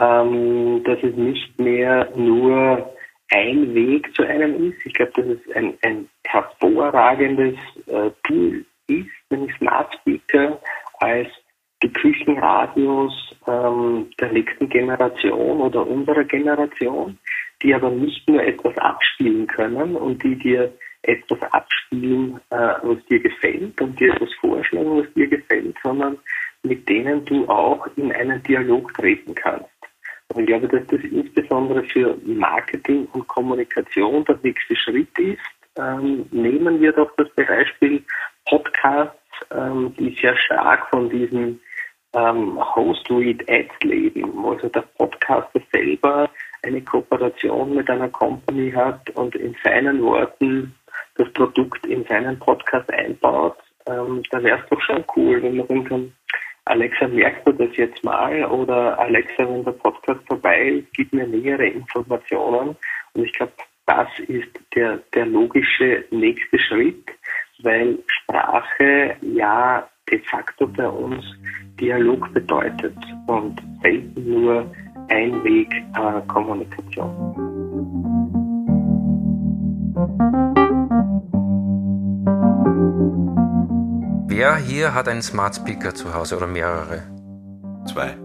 Ähm, 0.00 0.82
dass 0.84 0.98
es 1.02 1.14
nicht 1.14 1.58
mehr 1.60 2.10
nur 2.16 2.92
ein 3.32 3.74
Weg 3.74 4.14
zu 4.14 4.22
einem 4.22 4.70
ist. 4.70 4.84
Ich 4.84 4.94
glaube, 4.94 5.12
dass 5.16 5.26
es 5.26 5.56
ein, 5.56 5.74
ein 5.82 6.08
hervorragendes 6.24 7.56
äh, 7.86 8.10
Tool 8.24 8.64
ist, 8.88 9.30
nämlich 9.30 9.54
Smart 9.56 9.92
Speaker 10.00 10.60
als 11.00 11.28
die 11.82 11.92
Küchenradios 11.92 13.12
ähm, 13.46 14.10
der 14.20 14.32
nächsten 14.32 14.68
Generation 14.68 15.60
oder 15.60 15.86
unserer 15.86 16.24
Generation, 16.24 17.18
die 17.62 17.74
aber 17.74 17.90
nicht 17.90 18.28
nur 18.28 18.42
etwas 18.42 18.76
abspielen 18.78 19.46
können 19.46 19.96
und 19.96 20.22
die 20.22 20.36
dir 20.36 20.72
etwas 21.02 21.40
abspielen, 21.52 22.40
äh, 22.50 22.74
was 22.82 23.04
dir 23.10 23.20
gefällt 23.20 23.80
und 23.80 23.98
dir 23.98 24.14
etwas 24.14 24.32
vorschlagen, 24.40 24.98
was 24.98 25.12
dir 25.14 25.26
gefällt, 25.26 25.76
sondern 25.82 26.18
mit 26.62 26.88
denen 26.88 27.24
du 27.24 27.48
auch 27.48 27.86
in 27.96 28.12
einen 28.12 28.42
Dialog 28.42 28.94
treten 28.94 29.34
kannst. 29.34 29.71
Und 30.32 30.42
ich 30.42 30.46
glaube, 30.46 30.68
dass 30.68 30.86
das 30.86 31.00
insbesondere 31.02 31.82
für 31.84 32.16
Marketing 32.24 33.06
und 33.12 33.26
Kommunikation 33.28 34.24
der 34.24 34.38
nächste 34.42 34.76
Schritt 34.76 35.18
ist. 35.18 35.40
Ähm, 35.76 36.26
nehmen 36.30 36.80
wir 36.80 36.92
doch 36.92 37.10
das 37.16 37.28
Beispiel 37.30 38.02
Podcasts, 38.46 39.16
ähm, 39.50 39.94
die 39.98 40.14
sehr 40.20 40.36
stark 40.36 40.88
von 40.90 41.08
diesen 41.08 41.60
ähm, 42.14 42.58
Host-Read-Ads 42.74 43.82
leben, 43.84 44.44
also 44.44 44.68
der 44.68 44.84
Podcaster 44.98 45.60
selber 45.72 46.28
eine 46.62 46.82
Kooperation 46.82 47.74
mit 47.74 47.88
einer 47.88 48.10
Company 48.10 48.70
hat 48.70 49.08
und 49.10 49.34
in 49.34 49.56
seinen 49.64 50.02
Worten 50.02 50.74
das 51.16 51.32
Produkt 51.32 51.86
in 51.86 52.04
seinen 52.04 52.38
Podcast 52.38 52.90
einbaut, 52.92 53.56
ähm, 53.86 54.22
da 54.30 54.42
wäre 54.42 54.58
es 54.58 54.68
doch 54.70 54.80
schon 54.80 55.04
cool, 55.16 55.42
wenn 55.42 55.56
man 55.56 55.84
kann, 55.84 56.12
Alexa, 56.64 57.08
merkst 57.08 57.46
du 57.46 57.52
das 57.52 57.76
jetzt 57.76 58.02
mal? 58.04 58.44
Oder 58.44 58.98
Alexa, 58.98 59.48
wenn 59.48 59.64
der 59.64 59.72
Podcast 59.72 60.20
vorbei 60.26 60.62
ist, 60.68 60.92
gib 60.94 61.12
mir 61.12 61.26
nähere 61.26 61.66
Informationen. 61.66 62.76
Und 63.14 63.24
ich 63.24 63.32
glaube, 63.32 63.52
das 63.86 64.08
ist 64.28 64.48
der, 64.74 65.00
der 65.14 65.26
logische 65.26 66.04
nächste 66.10 66.58
Schritt, 66.58 67.04
weil 67.62 67.98
Sprache 68.06 69.16
ja 69.20 69.88
de 70.10 70.20
facto 70.20 70.66
bei 70.68 70.88
uns 70.88 71.24
Dialog 71.80 72.32
bedeutet 72.32 72.96
und 73.26 73.60
selten 73.82 74.42
nur 74.42 74.72
Einweg 75.08 75.72
äh, 75.72 76.20
Wer 84.34 84.56
hier 84.56 84.94
hat 84.94 85.08
einen 85.08 85.20
Smart 85.20 85.56
Speaker 85.56 85.94
zu 85.94 86.14
Hause 86.14 86.38
oder 86.38 86.46
mehrere? 86.46 87.02
Zwei. 87.92 88.16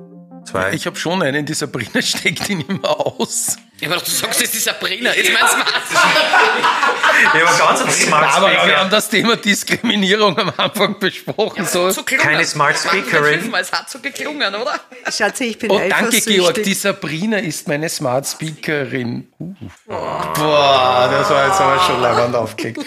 Zwei. 0.50 0.72
Ich 0.72 0.86
habe 0.86 0.96
schon 0.96 1.22
einen, 1.22 1.46
die 1.46 1.54
Sabrina 1.54 2.02
steckt 2.02 2.48
ihn 2.50 2.62
immer 2.62 2.98
aus. 2.98 3.58
Ja, 3.82 3.90
aber 3.90 3.98
du 4.00 4.10
sagst, 4.10 4.42
das 4.42 4.54
ist 4.54 4.64
Sabrina, 4.64 5.12
ist 5.12 5.30
mein 5.34 5.46
Smart 5.50 5.68
Ja, 7.34 7.46
aber 7.46 7.58
ganz 7.58 7.82
ein 7.82 7.92
Smart 7.92 8.36
Aber 8.38 8.48
Speaker. 8.48 8.68
wir 8.68 8.80
haben 8.80 8.90
das 8.90 9.10
Thema 9.10 9.36
Diskriminierung 9.36 10.38
am 10.38 10.54
Anfang 10.56 10.98
besprochen. 10.98 11.66
so. 11.66 11.90
so 11.92 12.04
gelungen. 12.04 12.30
Keine 12.30 12.46
Smart 12.46 12.78
Speakerin. 12.78 13.54
Es 13.60 13.72
hat 13.74 13.90
so 13.90 14.00
geklungen, 14.00 14.56
oder? 14.56 14.80
Schatzi, 15.12 15.44
ich 15.44 15.60
bin 15.60 15.72
Oh, 15.72 15.82
danke. 15.90 16.22
Georg. 16.22 16.64
Die 16.64 16.74
Sabrina 16.74 17.40
ist 17.40 17.68
meine 17.68 17.90
Smart 17.90 18.26
Speakerin. 18.26 19.28
Uh. 19.40 19.56
Boah, 19.88 21.10
das 21.12 21.30
war 21.30 21.48
jetzt 21.48 21.60
aber 21.60 21.80
schon 21.82 22.02
leibend 22.02 22.36
aufgelegt. 22.36 22.80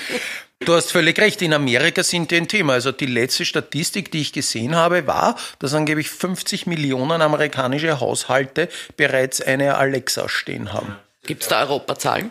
Du 0.63 0.75
hast 0.75 0.93
völlig 0.93 1.19
recht, 1.19 1.41
in 1.41 1.55
Amerika 1.55 2.03
sind 2.03 2.31
die 2.31 2.37
ein 2.37 2.47
Thema. 2.47 2.75
Also 2.75 2.93
die 2.93 3.07
letzte 3.07 3.47
Statistik, 3.47 4.11
die 4.13 4.21
ich 4.21 4.33
gesehen 4.35 4.77
habe, 4.77 5.07
war, 5.07 5.37
dass 5.59 5.73
angeblich 5.73 6.11
50 6.11 6.67
Millionen 6.67 7.23
amerikanische 7.23 7.99
Haushalte 7.99 8.69
bereits 8.97 9.41
eine 9.41 9.77
Alexa 9.79 10.29
stehen 10.29 10.75
haben. 10.75 10.97
Gibt 11.25 11.43
es 11.43 11.49
da 11.49 11.63
Europazahlen? 11.63 12.31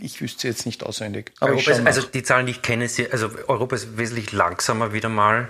Ich 0.00 0.20
wüsste 0.22 0.42
sie 0.42 0.48
jetzt 0.48 0.64
nicht 0.64 0.82
auswendig. 0.82 1.32
Aber 1.40 1.52
ich 1.52 1.66
Europa 1.68 1.80
ist, 1.82 1.86
also 1.86 2.08
die 2.08 2.22
Zahlen, 2.22 2.46
die 2.46 2.52
ich 2.52 2.62
kenne, 2.62 2.88
sie- 2.88 3.10
also 3.10 3.30
Europa 3.48 3.76
ist 3.76 3.98
wesentlich 3.98 4.32
langsamer 4.32 4.94
wieder 4.94 5.10
mal 5.10 5.48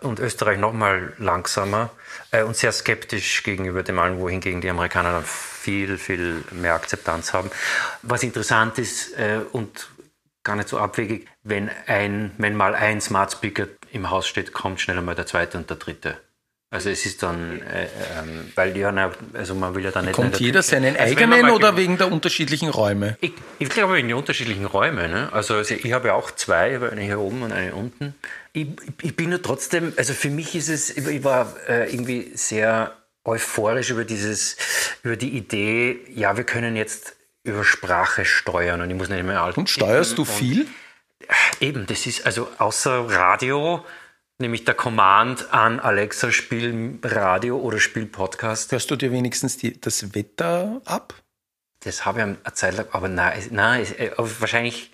und 0.00 0.18
Österreich 0.18 0.58
noch 0.58 0.72
mal 0.72 1.12
langsamer 1.18 1.90
äh, 2.32 2.42
und 2.42 2.56
sehr 2.56 2.72
skeptisch 2.72 3.44
gegenüber 3.44 3.84
dem 3.84 3.98
allen, 4.00 4.18
wohingegen 4.18 4.60
die 4.60 4.70
Amerikaner 4.70 5.12
dann 5.12 5.24
viel, 5.24 5.98
viel 5.98 6.42
mehr 6.50 6.74
Akzeptanz 6.74 7.32
haben. 7.32 7.50
Was 8.02 8.24
interessant 8.24 8.78
ist 8.78 9.16
äh, 9.18 9.38
und 9.52 9.88
gar 10.48 10.56
nicht 10.56 10.70
so 10.70 10.78
abwegig, 10.78 11.26
wenn, 11.42 11.70
ein, 11.86 12.32
wenn 12.38 12.56
mal 12.56 12.74
ein 12.74 13.02
Smart 13.02 13.32
Speaker 13.32 13.66
im 13.92 14.08
Haus 14.08 14.26
steht, 14.26 14.54
kommt 14.54 14.80
schneller 14.80 15.02
mal 15.02 15.14
der 15.14 15.26
zweite 15.26 15.58
und 15.58 15.68
der 15.68 15.76
dritte. 15.76 16.16
Also 16.70 16.88
es 16.88 17.04
ist 17.04 17.22
dann, 17.22 17.60
äh, 17.60 17.84
ähm, 18.18 18.50
weil 18.54 18.72
die 18.72 18.80
ja, 18.80 19.10
also 19.34 19.54
man 19.54 19.74
will 19.74 19.84
ja 19.84 19.90
dann 19.90 20.06
nicht... 20.06 20.14
Kommt 20.14 20.34
der 20.34 20.40
jeder 20.40 20.62
seinen 20.62 20.96
Also 20.96 21.16
eigenen 21.16 21.50
oder 21.50 21.76
wegen 21.76 21.98
der 21.98 22.10
unterschiedlichen 22.10 22.70
Räume? 22.70 23.18
ich, 23.20 23.32
ich 23.58 23.68
glaube 23.68 24.00
in 24.00 24.08
die 24.08 24.14
unterschiedlichen 24.14 24.64
Räume. 24.64 25.08
Ne? 25.08 25.28
Also, 25.32 25.54
also 25.54 25.74
ich 25.74 25.92
habe 25.92 26.08
ja 26.08 26.14
auch 26.14 26.30
zwei, 26.30 26.80
eine 26.90 27.02
hier 27.02 27.20
oben 27.20 27.42
und 27.42 27.52
eine 27.52 27.74
unten. 27.74 28.14
Ich, 28.54 28.68
ich 29.02 29.16
bin 29.16 29.28
nur 29.28 29.42
trotzdem, 29.42 29.92
also 29.98 30.14
für 30.14 30.30
mich 30.30 30.54
ist 30.54 30.68
es, 30.70 30.96
ich 30.96 31.06
ich 31.06 31.24
war 31.24 31.54
äh, 31.68 31.92
irgendwie 31.92 32.32
sehr 32.34 32.96
euphorisch 33.24 33.90
über 33.90 34.04
dieses, 34.04 34.56
über 35.02 35.16
die 35.16 35.36
Idee, 35.36 36.00
ja, 36.14 36.38
wir 36.38 36.44
können 36.44 36.74
jetzt 36.74 37.17
über 37.48 37.64
Sprache 37.64 38.24
steuern 38.24 38.80
und 38.80 38.90
ich 38.90 38.96
muss 38.96 39.08
nicht 39.08 39.24
mehr 39.24 39.42
alt. 39.42 39.56
Und 39.56 39.68
steuerst 39.68 40.18
du 40.18 40.24
viel? 40.24 40.68
Eben, 41.60 41.86
das 41.86 42.06
ist 42.06 42.24
also 42.26 42.48
außer 42.58 43.10
Radio, 43.10 43.84
nämlich 44.38 44.64
der 44.64 44.74
Command 44.74 45.52
an 45.52 45.80
Alexa, 45.80 46.30
spiel 46.30 46.98
Radio 47.02 47.58
oder 47.58 47.80
spiel 47.80 48.06
Podcast. 48.06 48.72
Hörst 48.72 48.90
du 48.90 48.96
dir 48.96 49.12
wenigstens 49.12 49.56
die, 49.56 49.80
das 49.80 50.14
Wetter 50.14 50.80
ab? 50.84 51.14
Das 51.80 52.04
habe 52.04 52.20
ich 52.20 52.24
eine 52.24 52.54
Zeit 52.54 52.76
lang, 52.76 52.86
aber 52.92 53.08
nein, 53.08 53.42
nein 53.50 53.86
äh, 53.98 54.10
wahrscheinlich, 54.16 54.90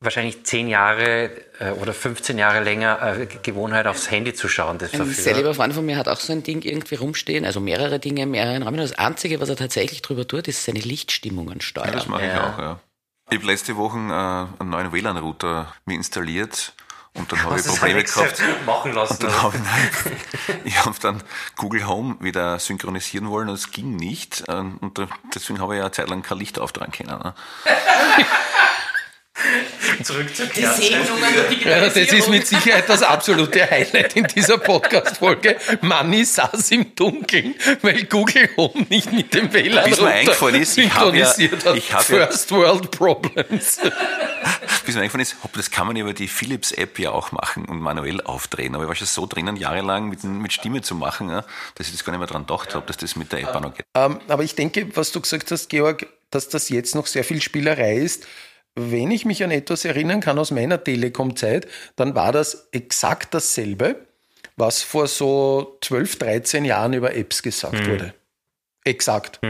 wahrscheinlich 0.00 0.44
10 0.44 0.68
Jahre 0.68 1.30
äh, 1.58 1.70
oder 1.80 1.94
15 1.94 2.36
Jahre 2.38 2.62
länger 2.62 3.00
äh, 3.20 3.26
Gewohnheit 3.42 3.86
aufs 3.86 4.10
Handy 4.10 4.34
zu 4.34 4.48
schauen. 4.48 4.78
Das 4.78 4.92
Ein 4.94 5.06
sehr 5.06 5.34
lieber 5.34 5.54
Freund 5.54 5.72
von 5.74 5.86
mir 5.86 5.96
hat 5.96 6.08
auch 6.08 6.20
so 6.20 6.32
ein 6.32 6.42
Ding 6.42 6.62
irgendwie 6.62 6.96
rumstehen, 6.96 7.44
also 7.44 7.60
mehrere 7.60 7.98
Dinge 7.98 8.22
in 8.22 8.30
mehreren 8.30 8.62
Räumen. 8.62 8.76
Das 8.78 8.92
Einzige, 8.98 9.40
was 9.40 9.48
er 9.48 9.56
tatsächlich 9.56 10.02
drüber 10.02 10.26
tut, 10.28 10.46
ist 10.48 10.64
seine 10.64 10.80
Lichtstimmungen 10.80 11.60
steuern. 11.60 11.88
Ja, 11.88 11.92
das 11.94 12.06
mache 12.08 12.26
ich 12.26 12.32
Ja. 12.32 12.54
auch, 12.54 12.58
ja. 12.58 12.80
Ich 13.30 13.38
habe 13.38 13.46
letzte 13.46 13.76
Woche 13.76 13.96
äh, 13.96 14.60
einen 14.60 14.70
neuen 14.70 14.92
WLAN-Router 14.92 15.72
mir 15.86 15.94
installiert 15.94 16.74
und 17.14 17.32
dann 17.32 17.42
habe 17.42 17.58
ich 17.58 17.64
Probleme 17.66 18.04
gehabt. 18.04 18.42
machen 18.66 18.92
lassen. 18.92 19.24
Und 19.24 19.32
dann 19.32 19.42
habe 19.42 19.54
ich, 20.64 20.66
ich 20.74 20.84
habe 20.84 20.96
dann 21.00 21.22
Google 21.56 21.86
Home 21.86 22.16
wieder 22.20 22.58
synchronisieren 22.58 23.30
wollen 23.30 23.48
und 23.48 23.54
es 23.54 23.70
ging 23.70 23.96
nicht. 23.96 24.44
Ähm, 24.48 24.76
Und 24.82 25.00
deswegen 25.34 25.58
habe 25.60 25.74
ich 25.74 25.78
ja 25.78 25.84
eine 25.84 25.92
Zeit 25.92 26.10
lang 26.10 26.20
kein 26.22 26.36
Licht 26.38 26.58
auftragen 26.58 26.92
können. 26.92 27.18
Ne? 27.18 27.34
Zurück 30.02 30.34
zur 30.34 30.46
Die 30.46 30.60
Kerze. 30.60 30.82
Segnungen 30.82 31.22
der 31.64 31.78
Ja, 31.78 31.80
das 31.84 31.96
ist 31.96 32.28
mit 32.28 32.46
Sicherheit 32.46 32.88
das 32.88 33.02
absolute 33.02 33.70
Highlight 33.70 34.16
in 34.16 34.24
dieser 34.24 34.58
Podcast-Folge. 34.58 35.56
Manni 35.82 36.24
saß 36.24 36.70
im 36.72 36.94
Dunkeln, 36.94 37.54
weil 37.82 38.04
Google 38.04 38.48
Home 38.56 38.86
nicht 38.88 39.12
mit 39.12 39.32
dem 39.34 39.52
WLAN 39.52 39.88
Bis 39.88 40.00
mir 40.00 40.08
eingefallen 40.08 40.62
ist, 40.62 40.78
ich 40.78 40.94
hab 40.94 41.14
ja- 41.14 41.34
ich 41.38 41.92
hab 41.92 42.08
ja- 42.08 42.26
First 42.26 42.50
World 42.52 42.90
Problems. 42.90 43.78
Bis 44.86 44.94
mir 44.94 45.00
eingefallen 45.02 45.22
ist, 45.22 45.36
hopp, 45.42 45.52
das 45.54 45.70
kann 45.70 45.86
man 45.86 45.96
über 45.96 46.12
die 46.12 46.28
Philips-App 46.28 46.98
ja 46.98 47.10
auch 47.10 47.32
machen 47.32 47.64
und 47.66 47.80
manuell 47.80 48.20
aufdrehen. 48.20 48.74
Aber 48.74 48.84
ich 48.84 48.88
war 48.88 48.94
schon 48.96 49.06
so 49.06 49.26
drinnen, 49.26 49.56
jahrelang 49.56 50.08
mit, 50.08 50.24
mit 50.24 50.52
Stimme 50.52 50.82
zu 50.82 50.94
machen, 50.94 51.30
ja, 51.30 51.44
dass 51.74 51.86
ich 51.86 51.92
das 51.92 52.04
gar 52.04 52.12
nicht 52.12 52.20
mehr 52.20 52.28
dran 52.28 52.46
gedacht 52.46 52.74
habe, 52.74 52.86
dass 52.86 52.96
das 52.96 53.16
mit 53.16 53.32
der 53.32 53.40
App 53.40 53.54
auch 53.54 53.60
noch 53.60 53.74
geht. 53.74 53.86
Ähm, 53.94 54.20
aber 54.28 54.42
ich 54.42 54.54
denke, 54.54 54.86
was 54.94 55.12
du 55.12 55.20
gesagt 55.20 55.50
hast, 55.50 55.68
Georg, 55.70 56.06
dass 56.30 56.48
das 56.48 56.68
jetzt 56.68 56.94
noch 56.94 57.06
sehr 57.06 57.22
viel 57.24 57.40
Spielerei 57.40 57.96
ist. 57.96 58.26
Wenn 58.76 59.10
ich 59.10 59.24
mich 59.24 59.44
an 59.44 59.50
etwas 59.50 59.84
erinnern 59.84 60.20
kann 60.20 60.38
aus 60.38 60.50
meiner 60.50 60.82
Telekom-Zeit, 60.82 61.68
dann 61.96 62.14
war 62.14 62.32
das 62.32 62.68
exakt 62.72 63.32
dasselbe, 63.34 64.06
was 64.56 64.82
vor 64.82 65.06
so 65.06 65.78
12, 65.82 66.18
13 66.18 66.64
Jahren 66.64 66.92
über 66.92 67.14
Apps 67.14 67.42
gesagt 67.42 67.86
wurde. 67.86 68.14
Exakt. 68.84 69.40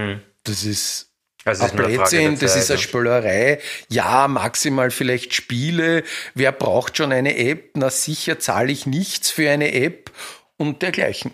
Das 0.44 0.64
ist 0.64 1.10
Also 1.44 1.64
ein 1.64 1.76
Blödsinn, 1.76 2.38
das 2.38 2.56
ist 2.56 2.70
eine 2.70 2.80
Spielerei. 2.80 3.60
Ja, 3.88 4.28
maximal 4.28 4.90
vielleicht 4.90 5.34
Spiele. 5.34 6.04
Wer 6.34 6.52
braucht 6.52 6.96
schon 6.96 7.12
eine 7.12 7.36
App? 7.36 7.70
Na 7.74 7.90
sicher 7.90 8.38
zahle 8.38 8.72
ich 8.72 8.86
nichts 8.86 9.30
für 9.30 9.50
eine 9.50 9.72
App 9.74 10.10
und 10.56 10.82
dergleichen. 10.82 11.32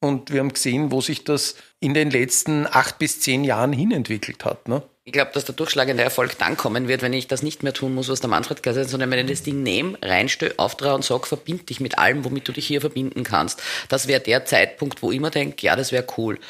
Und 0.00 0.30
wir 0.30 0.40
haben 0.40 0.52
gesehen, 0.52 0.90
wo 0.90 1.00
sich 1.00 1.24
das 1.24 1.56
in 1.80 1.94
den 1.94 2.10
letzten 2.10 2.66
acht 2.66 2.98
bis 2.98 3.20
zehn 3.20 3.44
Jahren 3.44 3.72
hinentwickelt 3.72 4.44
hat. 4.44 4.68
Ne? 4.68 4.82
Ich 5.08 5.12
glaube, 5.12 5.30
dass 5.32 5.44
der 5.44 5.54
durchschlagende 5.54 6.02
Erfolg 6.02 6.36
dann 6.36 6.56
kommen 6.56 6.88
wird, 6.88 7.00
wenn 7.00 7.12
ich 7.12 7.28
das 7.28 7.44
nicht 7.44 7.62
mehr 7.62 7.72
tun 7.72 7.94
muss, 7.94 8.08
was 8.08 8.18
der 8.18 8.28
Manfred 8.28 8.64
gesagt 8.64 8.86
hat, 8.86 8.90
sondern 8.90 9.08
wenn 9.12 9.20
ich 9.20 9.30
das 9.30 9.44
Ding 9.44 9.62
nehme, 9.62 9.96
reinstelle, 10.02 10.54
auftraue 10.56 10.96
und 10.96 11.04
sage, 11.04 11.26
verbind 11.26 11.70
dich 11.70 11.78
mit 11.78 11.96
allem, 11.96 12.24
womit 12.24 12.48
du 12.48 12.50
dich 12.50 12.66
hier 12.66 12.80
verbinden 12.80 13.22
kannst. 13.22 13.62
Das 13.88 14.08
wäre 14.08 14.20
der 14.20 14.46
Zeitpunkt, 14.46 15.02
wo 15.02 15.12
ich 15.12 15.18
immer 15.18 15.30
denke, 15.30 15.64
ja, 15.64 15.76
das 15.76 15.92
wäre 15.92 16.04
cool. 16.16 16.40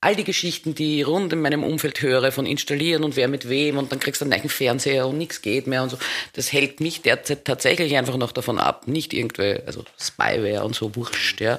All 0.00 0.14
die 0.14 0.22
Geschichten, 0.22 0.76
die 0.76 1.00
ich 1.00 1.08
rund 1.08 1.32
in 1.32 1.40
meinem 1.40 1.64
Umfeld 1.64 2.02
höre, 2.02 2.30
von 2.30 2.46
installieren 2.46 3.02
und 3.02 3.16
wer 3.16 3.26
mit 3.26 3.48
wem 3.48 3.78
und 3.78 3.90
dann 3.90 3.98
kriegst 3.98 4.20
du 4.20 4.26
einen 4.26 4.38
neuen 4.38 4.48
Fernseher 4.48 5.08
und 5.08 5.18
nichts 5.18 5.42
geht 5.42 5.66
mehr 5.66 5.82
und 5.82 5.88
so, 5.88 5.98
das 6.34 6.52
hält 6.52 6.78
mich 6.78 7.02
derzeit 7.02 7.44
tatsächlich 7.44 7.96
einfach 7.96 8.16
noch 8.16 8.30
davon 8.30 8.60
ab. 8.60 8.86
Nicht 8.86 9.12
irgendwie, 9.12 9.58
also 9.66 9.84
Spyware 10.00 10.62
und 10.62 10.76
so, 10.76 10.94
wurscht, 10.94 11.40
ja, 11.40 11.58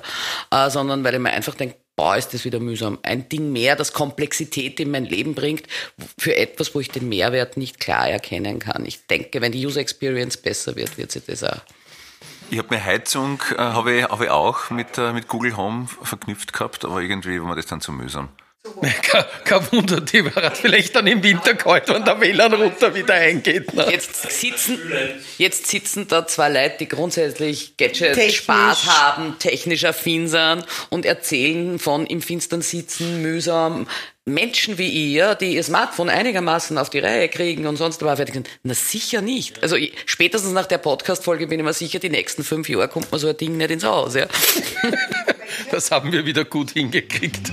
äh, 0.52 0.70
sondern 0.70 1.04
weil 1.04 1.16
ich 1.16 1.20
mir 1.20 1.32
einfach 1.32 1.56
denke, 1.56 1.76
boah, 1.96 2.18
ist 2.18 2.34
das 2.34 2.46
wieder 2.46 2.60
mühsam. 2.60 3.00
Ein 3.04 3.30
Ding 3.30 3.52
mehr, 3.52 3.76
das 3.76 3.94
Komplexität 3.94 4.80
in 4.80 4.92
mein 4.92 5.06
Leben 5.06 5.36
bringt, 5.36 5.68
für 6.18 6.36
etwas, 6.36 6.76
wo 6.76 6.80
ich 6.80 6.90
den 6.90 7.10
Mehrwert 7.10 7.58
nicht 7.58 7.80
klar 7.80 8.10
erkennen 8.10 8.60
kann. 8.60 8.86
Ich 8.86 9.08
denke, 9.08 9.42
wenn 9.42 9.52
die 9.52 9.66
User 9.66 9.80
Experience 9.80 10.38
besser 10.38 10.76
wird, 10.76 10.98
wird 10.98 11.12
sich 11.12 11.26
das 11.26 11.44
auch. 11.44 11.62
Ich 12.52 12.60
habe 12.60 12.76
mir 12.76 12.84
Heizung, 12.84 13.42
äh, 13.54 13.58
habe 13.58 13.94
ich, 13.94 14.04
hab 14.04 14.22
ich 14.22 14.30
auch 14.30 14.70
mit, 14.70 14.98
äh, 14.98 15.14
mit 15.14 15.28
Google 15.28 15.58
Home 15.58 15.88
verknüpft 16.04 16.54
gehabt, 16.54 16.86
aber 16.86 17.02
irgendwie 17.02 17.40
war 17.40 17.48
mir 17.48 17.56
das 17.56 17.66
dann 17.66 17.82
zu 17.82 17.92
mühsam. 17.92 18.30
Kein, 19.02 19.26
kein 19.44 19.72
Wunder, 19.72 20.02
die 20.02 20.26
war 20.26 20.52
vielleicht 20.52 20.96
dann 20.96 21.08
im 21.08 21.24
Winter 21.24 21.54
kalt, 21.54 21.88
wenn 21.88 22.04
der 22.04 22.20
WLAN-Router 22.20 22.96
wieder 22.96 23.14
eingeht. 23.14 23.74
Ne? 23.74 23.88
Jetzt 23.90 24.32
sitzen, 24.32 24.80
jetzt 25.38 25.68
sitzen 25.68 26.08
da 26.08 26.26
zwei 26.28 26.50
Leute, 26.50 26.78
die 26.80 26.88
grundsätzlich 26.88 27.78
Gadget 27.78 28.14
Technisch. 28.14 28.38
Spaß 28.38 28.86
haben, 28.88 29.38
technisch 29.40 29.86
affin 29.86 30.28
sind 30.28 30.66
und 30.90 31.06
erzählen 31.06 31.80
von 31.80 32.06
im 32.06 32.22
Finstern 32.22 32.62
sitzen, 32.62 33.22
mühsam. 33.22 33.88
Menschen 34.28 34.80
wie 34.80 34.90
ihr, 34.90 35.36
die 35.36 35.54
ihr 35.54 35.64
Smartphone 35.64 36.10
einigermaßen 36.10 36.80
auf 36.80 36.90
die 36.90 36.98
Reihe 36.98 37.30
kriegen 37.30 37.68
und 37.68 37.78
sonst 37.78 38.02
aber 38.02 38.16
fertig 38.16 38.34
sind. 38.34 38.50
Na 38.64 38.74
sicher 38.74 39.22
nicht. 39.22 39.62
Also 39.62 39.76
ich, 39.76 39.94
spätestens 40.08 40.52
nach 40.52 40.66
der 40.66 40.80
Podcast-Folge 40.80 41.46
bin 41.46 41.60
ich 41.60 41.66
mir 41.66 41.74
sicher, 41.74 42.00
die 42.00 42.10
nächsten 42.10 42.44
fünf 42.44 42.68
Jahre 42.68 42.88
kommt 42.88 43.12
man 43.12 43.22
so 43.22 43.28
ein 43.28 43.38
Ding 43.38 43.56
nicht 43.58 43.70
ins 43.70 43.84
Haus. 43.84 44.16
Ja. 44.16 44.28
Das 45.72 45.90
haben 45.90 46.12
wir 46.12 46.26
wieder 46.26 46.44
gut 46.44 46.72
hingekriegt. 46.72 47.52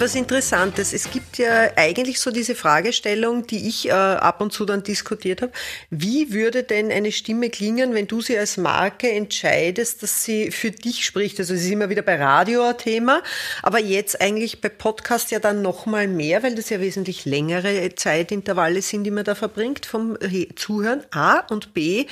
Was 0.00 0.14
Interessantes. 0.14 0.92
Es 0.92 1.10
gibt 1.10 1.38
ja 1.38 1.70
eigentlich 1.76 2.20
so 2.20 2.30
diese 2.30 2.54
Fragestellung, 2.54 3.46
die 3.46 3.66
ich 3.66 3.88
äh, 3.88 3.92
ab 3.92 4.40
und 4.40 4.52
zu 4.52 4.64
dann 4.64 4.82
diskutiert 4.82 5.42
habe. 5.42 5.52
Wie 5.90 6.32
würde 6.32 6.62
denn 6.64 6.90
eine 6.92 7.12
Stimme 7.12 7.50
klingen, 7.50 7.94
wenn 7.94 8.06
du 8.06 8.20
sie 8.20 8.36
als 8.38 8.56
Marke 8.56 9.10
entscheidest, 9.10 10.02
dass 10.02 10.22
sie 10.24 10.50
für 10.50 10.70
dich 10.70 11.04
spricht? 11.04 11.38
Also 11.38 11.54
es 11.54 11.62
ist 11.62 11.70
immer 11.70 11.88
wieder 11.88 12.02
bei 12.02 12.16
Radio 12.16 12.62
ein 12.64 12.76
Thema, 12.78 13.22
aber 13.62 13.78
jetzt 13.78 14.20
eigentlich 14.20 14.60
bei 14.60 14.68
Podcast 14.68 15.30
ja 15.30 15.38
dann 15.38 15.62
noch 15.62 15.86
mal 15.86 16.08
mehr, 16.08 16.42
weil 16.42 16.54
das 16.54 16.68
ja 16.70 16.80
wesentlich 16.80 17.24
längere 17.24 17.94
Zeitintervalle 17.94 18.82
sind, 18.82 19.04
die 19.04 19.10
man 19.10 19.24
da 19.24 19.34
verbringt 19.34 19.86
vom 19.86 20.18
He- 20.20 20.54
Zuhören. 20.56 21.04
A 21.10 21.38
und 21.50 21.72
B. 21.74 22.06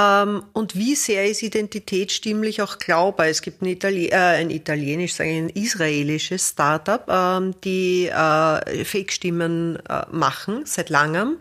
Ähm, 0.00 0.44
und 0.52 0.76
wie 0.76 0.94
sehr 0.94 1.26
ist 1.26 1.42
Identität 1.42 2.12
stimmlich 2.12 2.62
auch 2.62 2.78
glaubbar? 2.78 3.26
Es 3.26 3.42
gibt 3.42 3.60
ein, 3.60 3.66
Itali 3.66 4.06
äh, 4.08 4.16
ein 4.16 4.50
italienisch, 4.50 5.20
ein 5.20 5.50
israelisches 5.50 6.50
Startup, 6.50 7.04
ähm, 7.08 7.54
die 7.64 8.06
äh, 8.06 8.84
Fake-Stimmen 8.84 9.78
äh, 9.88 10.02
machen 10.10 10.62
seit 10.64 10.88
langem. 10.88 11.36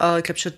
Äh, 0.00 0.18
ich 0.18 0.24
glaube 0.24 0.38
schon 0.38 0.52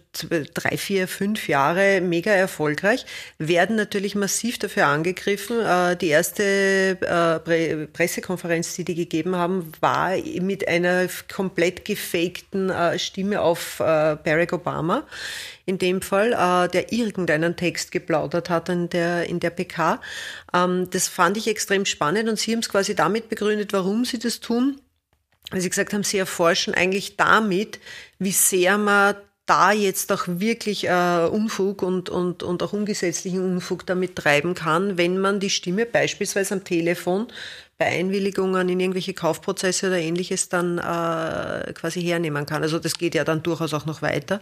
drei, 0.55 0.77
vier, 0.77 1.09
fünf 1.09 1.49
Jahre 1.49 2.01
mega 2.01 2.31
erfolgreich, 2.31 3.07
werden 3.39 3.77
natürlich 3.77 4.15
massiv 4.15 4.59
dafür 4.59 4.87
angegriffen. 4.87 5.61
Äh, 5.61 5.97
die 5.97 6.09
erste 6.09 6.99
äh, 7.01 7.87
Pressekonferenz, 7.87 8.75
die 8.75 8.85
die 8.85 8.95
gegeben 8.95 9.37
haben, 9.37 9.73
war 9.81 10.17
mit 10.41 10.67
einer 10.69 11.07
komplett 11.33 11.85
gefakten 11.85 12.71
äh, 12.71 12.99
Stimme 12.99 13.41
auf 13.41 13.81
äh, 13.81 14.17
Barack 14.23 14.53
Obama 14.53 15.05
in 15.67 15.79
dem 15.79 16.01
Fall, 16.01 16.33
äh, 16.33 16.69
der 16.71 16.93
irgendeinen 16.93 17.55
Text 17.55 17.93
geplaudert 17.93 18.49
hat 18.49 18.71
in 18.71 18.89
der, 18.89 19.27
in 19.27 19.39
der 19.39 19.51
PK. 19.51 20.01
Ähm, 20.55 20.89
das 20.91 21.09
fand 21.09 21.37
ich 21.37 21.47
extrem 21.47 21.85
spannend 21.85 22.29
und 22.29 22.39
Sie 22.39 22.53
haben 22.53 22.61
es 22.61 22.71
quasi 22.71 22.95
damit 22.95 23.29
begründet, 23.29 23.75
warum 23.75 24.07
Sie 24.07 24.19
das 24.19 24.41
tun. 24.41 24.81
Weil 25.51 25.61
Sie 25.61 25.69
gesagt 25.69 25.93
haben, 25.93 26.05
Sie 26.05 26.19
erforschen 26.19 26.73
eigentlich 26.75 27.17
damit, 27.17 27.81
wie 28.19 28.33
sehr 28.33 28.79
man 28.79 29.17
da 29.49 29.73
jetzt 29.73 30.13
auch 30.13 30.25
wirklich 30.27 30.87
äh, 30.87 31.29
Unfug 31.31 31.83
und, 31.83 32.11
und, 32.11 32.43
und 32.43 32.63
auch 32.63 32.73
ungesetzlichen 32.73 33.43
Unfug 33.43 33.87
damit 33.87 34.17
treiben 34.17 34.55
kann, 34.55 34.99
wenn 34.99 35.19
man 35.19 35.41
die 35.41 35.51
Stimme 35.51 35.87
beispielsweise 35.87 36.55
am 36.55 36.65
Telefon 36.65 37.29
bei 37.79 37.87
Einwilligungen 37.87 38.69
in 38.69 38.81
irgendwelche 38.81 39.15
Kaufprozesse 39.15 39.87
oder 39.87 39.99
ähnliches 39.99 40.49
dann 40.49 40.79
äh, 40.79 41.73
quasi 41.73 42.03
hernehmen 42.03 42.45
kann. 42.45 42.63
Also 42.63 42.81
das 42.81 42.95
geht 42.95 43.15
ja 43.15 43.23
dann 43.23 43.45
durchaus 43.45 43.73
auch 43.73 43.87
noch 43.87 44.03
weiter. 44.03 44.41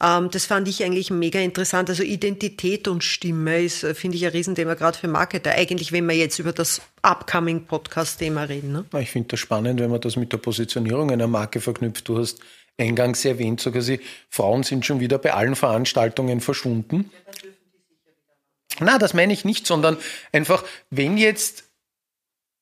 Ähm, 0.00 0.30
das 0.30 0.46
fand 0.46 0.68
ich 0.68 0.84
eigentlich 0.84 1.10
mega 1.10 1.40
interessant. 1.40 1.90
Also 1.90 2.04
Identität 2.04 2.86
und 2.86 3.02
Stimme 3.02 3.60
ist, 3.60 3.82
äh, 3.82 3.94
finde 3.94 4.16
ich, 4.16 4.24
ein 4.24 4.30
Riesenthema, 4.30 4.74
gerade 4.74 4.96
für 4.96 5.08
Marketer. 5.08 5.50
Eigentlich, 5.50 5.90
wenn 5.90 6.06
wir 6.08 6.14
jetzt 6.14 6.38
über 6.38 6.52
das 6.52 6.80
upcoming 7.02 7.66
Podcast-Thema 7.66 8.44
reden. 8.44 8.70
Ne? 8.70 8.84
Ich 9.00 9.10
finde 9.10 9.28
das 9.28 9.40
spannend, 9.40 9.80
wenn 9.80 9.90
man 9.90 10.00
das 10.00 10.14
mit 10.14 10.32
der 10.32 10.38
Positionierung 10.38 11.10
einer 11.10 11.26
Marke 11.26 11.60
verknüpft. 11.60 12.08
Du 12.08 12.18
hast 12.18 12.38
eingangs 12.80 13.24
erwähnt, 13.24 13.60
sogar 13.60 13.82
sie, 13.82 14.00
Frauen 14.28 14.62
sind 14.62 14.86
schon 14.86 15.00
wieder 15.00 15.18
bei 15.18 15.32
allen 15.32 15.56
Veranstaltungen 15.56 16.40
verschwunden. 16.40 17.10
Na, 18.80 18.98
das 18.98 19.14
meine 19.14 19.32
ich 19.32 19.44
nicht, 19.44 19.66
sondern 19.66 19.96
einfach, 20.32 20.64
wenn 20.90 21.18
jetzt 21.18 21.64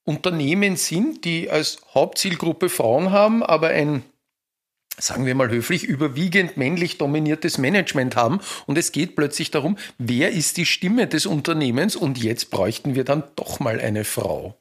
Unternehmen 0.05 0.77
sind, 0.77 1.25
die 1.25 1.51
als 1.51 1.79
Hauptzielgruppe 1.95 2.69
Frauen 2.69 3.13
haben, 3.13 3.43
aber 3.43 3.69
ein 3.69 4.03
sagen 5.01 5.27
wir 5.27 5.35
mal 5.35 5.49
höflich, 5.51 5.85
überwiegend 5.85 6.57
männlich 6.57 6.99
dominiertes 6.99 7.59
Management 7.59 8.17
haben. 8.17 8.41
Und 8.67 8.79
es 8.79 8.93
geht 8.93 9.17
plötzlich 9.17 9.51
darum, 9.51 9.79
wer 9.99 10.33
ist 10.33 10.57
die 10.57 10.67
Stimme 10.67 11.07
des 11.07 11.27
Unternehmens? 11.27 11.97
Und 11.97 12.19
jetzt 12.19 12.51
bräuchten 12.51 12.95
wir 12.95 13.05
dann 13.05 13.23
doch 13.37 13.61
mal 13.61 13.81
eine 13.81 14.05
Frau. 14.05 14.59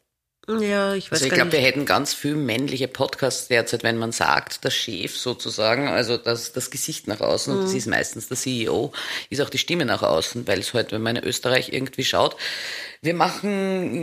Ja, 0.49 0.95
ich 0.95 1.11
weiß 1.11 1.19
also 1.19 1.25
ich 1.25 1.33
glaube, 1.33 1.51
wir 1.51 1.59
hätten 1.59 1.85
ganz 1.85 2.13
viel 2.13 2.35
männliche 2.35 2.87
Podcasts 2.87 3.49
derzeit, 3.49 3.83
wenn 3.83 3.97
man 3.97 4.13
sagt, 4.13 4.63
der 4.63 4.69
Chef 4.69 5.17
sozusagen, 5.17 5.89
also 5.89 6.15
das, 6.15 6.53
das 6.53 6.71
Gesicht 6.71 7.07
nach 7.07 7.19
außen, 7.19 7.53
mhm. 7.53 7.59
und 7.59 7.65
das 7.65 7.73
ist 7.73 7.87
meistens 7.87 8.29
der 8.29 8.37
CEO, 8.37 8.93
ist 9.29 9.41
auch 9.41 9.49
die 9.49 9.57
Stimme 9.57 9.83
nach 9.83 10.03
außen, 10.03 10.47
weil 10.47 10.59
es 10.59 10.73
halt, 10.73 10.93
wenn 10.93 11.01
man 11.01 11.17
in 11.17 11.23
Österreich 11.25 11.73
irgendwie 11.73 12.05
schaut, 12.05 12.37
wir 13.01 13.13
machen 13.13 13.93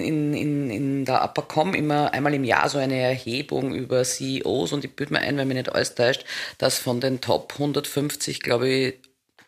in, 0.00 0.34
in, 0.34 0.70
in 0.70 1.04
der 1.06 1.24
Uppercom 1.24 1.72
immer 1.72 2.12
einmal 2.12 2.34
im 2.34 2.44
Jahr 2.44 2.68
so 2.68 2.76
eine 2.76 2.98
Erhebung 2.98 3.74
über 3.74 4.04
CEOs 4.04 4.74
und 4.74 4.84
ich 4.84 4.94
büte 4.94 5.14
mir 5.14 5.20
ein, 5.20 5.38
wenn 5.38 5.48
mich 5.48 5.56
nicht 5.56 5.74
alles 5.74 5.94
täuscht, 5.94 6.26
dass 6.58 6.78
von 6.78 7.00
den 7.00 7.22
Top 7.22 7.54
150, 7.54 8.40
glaube 8.40 8.68
ich, 8.68 8.94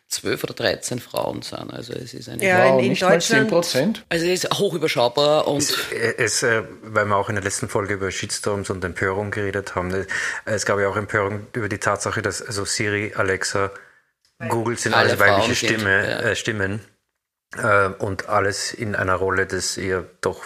12 0.09 0.43
oder 0.45 0.53
13 0.53 0.99
Frauen 0.99 1.41
sind. 1.41 1.73
Also 1.73 1.93
es 1.93 2.13
ist 2.13 2.29
eine 2.29 2.45
ja, 2.45 2.65
wow, 2.65 2.79
in, 2.79 2.85
in 2.85 2.89
nicht 2.91 3.01
Deutschland, 3.01 3.51
mal 3.51 3.61
10 3.61 3.99
Also 4.07 4.25
es 4.25 4.43
ist 4.43 4.53
hoch 4.57 4.73
überschaubar 4.73 5.47
und 5.47 5.57
es, 5.57 5.77
es, 5.91 6.43
äh, 6.43 6.63
weil 6.81 7.05
wir 7.05 7.17
auch 7.17 7.27
in 7.27 7.35
der 7.35 7.43
letzten 7.43 7.67
Folge 7.67 7.95
über 7.95 8.09
Shitstorms 8.09 8.69
und 8.69 8.83
Empörung 8.85 9.31
geredet 9.31 9.75
haben. 9.75 9.93
Äh, 9.93 10.05
es 10.45 10.65
gab 10.65 10.79
ja 10.79 10.87
auch 10.87 10.95
Empörung 10.95 11.47
über 11.53 11.67
die 11.67 11.79
Tatsache, 11.79 12.21
dass 12.21 12.41
also 12.41 12.63
Siri, 12.63 13.13
Alexa, 13.15 13.71
Google 14.47 14.77
sind 14.77 14.93
alle 14.93 15.19
weibliche 15.19 15.55
Stimme, 15.55 16.09
ja. 16.09 16.19
äh, 16.19 16.35
Stimmen 16.35 16.79
äh, 17.57 17.89
und 17.99 18.29
alles 18.29 18.73
in 18.73 18.95
einer 18.95 19.15
Rolle 19.15 19.45
des 19.45 19.77
eher 19.77 20.05
doch 20.21 20.45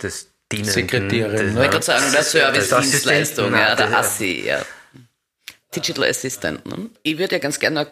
des 0.00 0.28
Dienenden. 0.50 0.72
Sekretärin. 0.72 1.54
Ne? 1.54 1.66
Ich 1.66 1.72
würde 1.72 1.82
sagen, 1.82 2.12
der 2.12 2.22
Service-Dienstleistung, 2.22 3.52
ja, 3.52 3.74
der 3.74 3.98
ASSI, 3.98 4.44
ja. 4.46 4.62
Digital 5.74 6.04
Assistant. 6.04 6.64
Ne? 6.66 6.90
Ich 7.02 7.18
würde 7.18 7.36
ja 7.36 7.38
ganz 7.40 7.58
gerne 7.58 7.90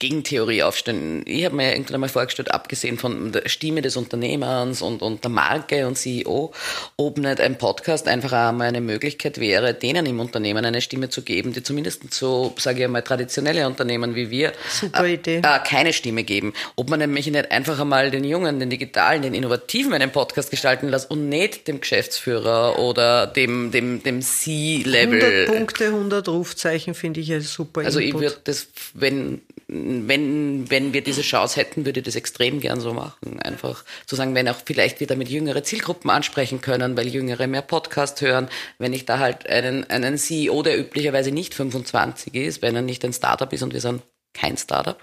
Gegentheorie 0.00 0.62
aufstellen. 0.62 1.22
Ich 1.26 1.44
habe 1.44 1.54
mir 1.54 1.72
irgendwann 1.72 1.96
einmal 1.96 2.08
vorgestellt, 2.08 2.52
abgesehen 2.52 2.98
von 2.98 3.32
der 3.32 3.48
Stimme 3.48 3.82
des 3.82 3.96
Unternehmens 3.98 4.80
und, 4.80 5.02
und 5.02 5.22
der 5.22 5.30
Marke 5.30 5.86
und 5.86 5.96
CEO, 5.96 6.52
ob 6.96 7.18
nicht 7.18 7.38
ein 7.38 7.58
Podcast 7.58 8.08
einfach 8.08 8.32
einmal 8.32 8.68
eine 8.68 8.80
Möglichkeit 8.80 9.38
wäre, 9.38 9.74
denen 9.74 10.06
im 10.06 10.18
Unternehmen 10.18 10.64
eine 10.64 10.80
Stimme 10.80 11.10
zu 11.10 11.20
geben, 11.20 11.52
die 11.52 11.62
zumindest 11.62 12.12
so, 12.14 12.54
sage 12.58 12.78
ich 12.78 12.84
einmal, 12.86 13.02
traditionelle 13.02 13.66
Unternehmen 13.66 14.14
wie 14.14 14.30
wir 14.30 14.54
Super 14.70 15.04
äh, 15.04 15.14
Idee. 15.14 15.36
Äh, 15.44 15.58
keine 15.66 15.92
Stimme 15.92 16.24
geben. 16.24 16.54
Ob 16.76 16.88
man 16.88 16.98
nämlich 16.98 17.26
nicht 17.26 17.50
einfach 17.50 17.78
einmal 17.78 18.10
den 18.10 18.24
Jungen, 18.24 18.58
den 18.58 18.70
Digitalen, 18.70 19.20
den 19.20 19.34
Innovativen 19.34 19.92
einen 19.92 20.10
Podcast 20.10 20.50
gestalten 20.50 20.88
lässt 20.88 21.10
und 21.10 21.28
nicht 21.28 21.68
dem 21.68 21.80
Geschäftsführer 21.80 22.78
oder 22.78 23.26
dem, 23.26 23.70
dem, 23.70 24.02
dem 24.02 24.22
C-Level. 24.22 25.22
100 25.22 25.46
Punkte, 25.46 25.84
100 25.88 26.28
Rufzeichen 26.28 26.94
finde 26.94 27.20
ich 27.20 27.30
eine 27.30 27.42
super 27.42 27.82
Also 27.82 27.98
Input. 27.98 28.22
ich 28.22 28.28
würde 28.30 28.40
das, 28.44 28.68
wenn 28.94 29.42
wenn, 29.72 30.70
wenn 30.70 30.92
wir 30.92 31.02
diese 31.02 31.22
Chance 31.22 31.60
hätten, 31.60 31.84
würde 31.86 32.00
ich 32.00 32.06
das 32.06 32.16
extrem 32.16 32.60
gern 32.60 32.80
so 32.80 32.92
machen. 32.92 33.40
Einfach 33.40 33.84
zu 34.06 34.16
sagen, 34.16 34.34
wenn 34.34 34.48
auch 34.48 34.56
vielleicht 34.64 35.00
wir 35.00 35.06
damit 35.06 35.28
jüngere 35.28 35.62
Zielgruppen 35.62 36.10
ansprechen 36.10 36.60
können, 36.60 36.96
weil 36.96 37.08
Jüngere 37.08 37.46
mehr 37.46 37.62
Podcast 37.62 38.20
hören, 38.20 38.48
wenn 38.78 38.92
ich 38.92 39.06
da 39.06 39.18
halt 39.18 39.48
einen, 39.48 39.88
einen 39.88 40.18
CEO, 40.18 40.62
der 40.62 40.78
üblicherweise 40.78 41.30
nicht 41.30 41.54
25 41.54 42.34
ist, 42.34 42.62
wenn 42.62 42.74
er 42.74 42.82
nicht 42.82 43.04
ein 43.04 43.12
Startup 43.12 43.52
ist 43.52 43.62
und 43.62 43.72
wir 43.72 43.80
sind 43.80 44.02
kein 44.32 44.56
Startup, 44.56 44.96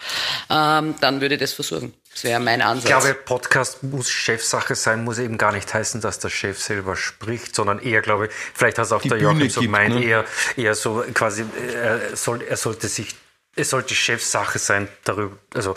ähm, 0.49 0.95
dann 1.01 1.21
würde 1.21 1.35
ich 1.35 1.41
das 1.41 1.53
versuchen. 1.53 1.93
Das 2.11 2.23
wäre 2.23 2.39
mein 2.39 2.61
Ansatz. 2.61 2.85
Ich 2.85 2.89
glaube, 2.89 3.13
Podcast 3.13 3.83
muss 3.83 4.09
Chefsache 4.09 4.75
sein, 4.75 5.03
muss 5.03 5.19
eben 5.19 5.37
gar 5.37 5.51
nicht 5.51 5.73
heißen, 5.73 6.01
dass 6.01 6.19
der 6.19 6.29
Chef 6.29 6.61
selber 6.61 6.95
spricht, 6.95 7.53
sondern 7.53 7.79
eher, 7.79 8.01
glaube 8.01 8.27
ich, 8.27 8.33
vielleicht 8.33 8.77
hat 8.77 8.85
es 8.85 8.91
auch 8.91 9.01
Die 9.01 9.09
der 9.09 9.19
Joachim 9.19 9.49
so 9.49 9.61
gemeint, 9.61 9.95
ne? 9.95 10.03
eher, 10.05 10.25
eher 10.55 10.75
so 10.75 11.03
quasi, 11.13 11.45
er, 11.73 12.15
soll, 12.15 12.41
er 12.41 12.57
sollte 12.57 12.87
sich 12.87 13.15
es 13.57 13.69
sollte 13.71 13.95
Chefsache 13.95 14.59
sein, 14.59 14.87
darüber, 15.03 15.37
also 15.53 15.75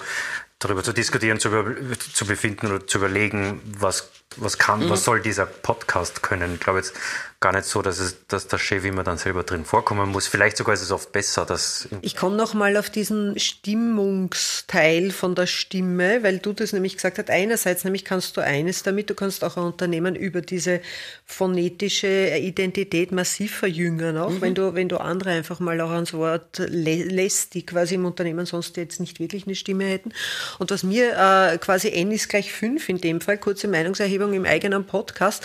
darüber 0.59 0.83
zu 0.83 0.93
diskutieren, 0.93 1.41
zu, 1.41 1.49
über, 1.49 1.99
zu 1.99 2.27
befinden 2.27 2.67
oder 2.67 2.87
zu 2.87 2.99
überlegen, 2.99 3.61
was, 3.79 4.11
was 4.37 4.59
kann, 4.59 4.85
mhm. 4.85 4.91
was 4.91 5.05
soll 5.05 5.21
dieser 5.21 5.47
Podcast 5.47 6.23
können. 6.23 6.55
Ich 6.55 6.61
glaube 6.61 6.79
jetzt 6.79 6.95
gar 7.41 7.55
nicht 7.55 7.65
so, 7.65 7.81
dass, 7.81 7.99
es, 7.99 8.27
dass 8.29 8.49
der 8.49 8.59
Chef 8.59 8.85
immer 8.85 9.03
dann 9.03 9.17
selber 9.17 9.45
drin 9.45 9.65
vorkommen 9.65 10.11
muss. 10.11 10.27
Vielleicht 10.27 10.59
sogar 10.59 10.75
ist 10.75 10.83
es 10.83 10.93
oft 10.93 11.11
besser, 11.11 11.47
dass. 11.47 11.89
Ich 12.03 12.15
komme 12.15 12.37
noch 12.37 12.53
mal 12.53 12.77
auf 12.77 12.91
diesen 12.91 13.39
Stimmungsteil 13.39 15.11
von 15.11 15.35
der 15.35 15.47
Stimme, 15.47 16.23
weil 16.23 16.39
du 16.39 16.53
das 16.53 16.75
nämlich 16.75 16.97
gesagt 16.97 17.19
hast. 17.19 17.31
Einerseits 17.31 17.85
nämlich 17.85 18.05
kannst 18.05 18.37
du 18.37 18.43
eines 18.43 18.83
damit, 18.83 19.09
du 19.09 19.15
kannst 19.15 19.43
auch 19.43 19.57
ein 19.57 19.63
Unternehmen 19.63 20.17
über 20.17 20.43
diese 20.43 20.83
phonetische 21.25 22.37
Identität 22.37 23.11
massiv 23.11 23.57
verjüngern, 23.57 24.19
auch 24.19 24.31
mhm. 24.31 24.41
wenn 24.43 24.55
du, 24.55 24.75
wenn 24.75 24.91
du 24.91 24.99
andere 24.99 25.31
einfach 25.31 25.61
mal 25.61 25.81
auch 25.81 25.91
ans 25.91 26.13
Wort 26.13 26.59
lässt, 26.59 27.55
die 27.55 27.65
quasi 27.65 27.95
im 27.95 28.05
Unternehmen 28.05 28.45
sonst 28.45 28.77
jetzt 28.77 29.01
nicht 29.01 29.19
wirklich 29.19 29.47
eine 29.47 29.55
Stimme 29.55 29.85
hätten. 29.85 30.13
Und 30.59 30.71
was 30.71 30.83
mir 30.83 31.13
äh, 31.13 31.57
quasi 31.57 31.89
N 31.89 32.13
ist 32.13 32.29
gleich 32.29 32.53
fünf 32.53 32.91
in 32.91 33.01
dem 33.01 33.23
Fall, 33.23 33.39
kurze 33.39 33.67
Meinungserhebung 33.67 34.35
im 34.35 34.45
eigenen 34.45 34.85
Podcast, 34.85 35.43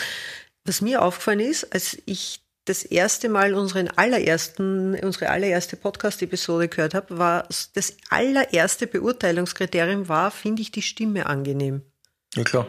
was 0.66 0.82
mir 0.82 1.02
aufgefallen 1.02 1.40
ist, 1.40 1.72
als 1.74 1.98
ich 2.06 2.42
das 2.66 2.84
erste 2.84 3.30
Mal 3.30 3.54
unseren 3.54 3.88
allerersten, 3.90 4.96
unsere 5.00 5.30
allererste 5.30 5.78
Podcast-Episode 5.78 6.68
gehört 6.68 6.96
habe, 6.96 7.18
war 7.20 7.48
das 7.74 7.96
allererste 8.10 8.88
Beurteilungskriterium 8.88 10.10
war, 10.10 10.32
finde 10.32 10.64
ich 10.64 10.72
die 10.72 10.82
Stimme 10.82 11.28
angenehm. 11.28 11.84
Ja, 12.34 12.44
klar. 12.44 12.68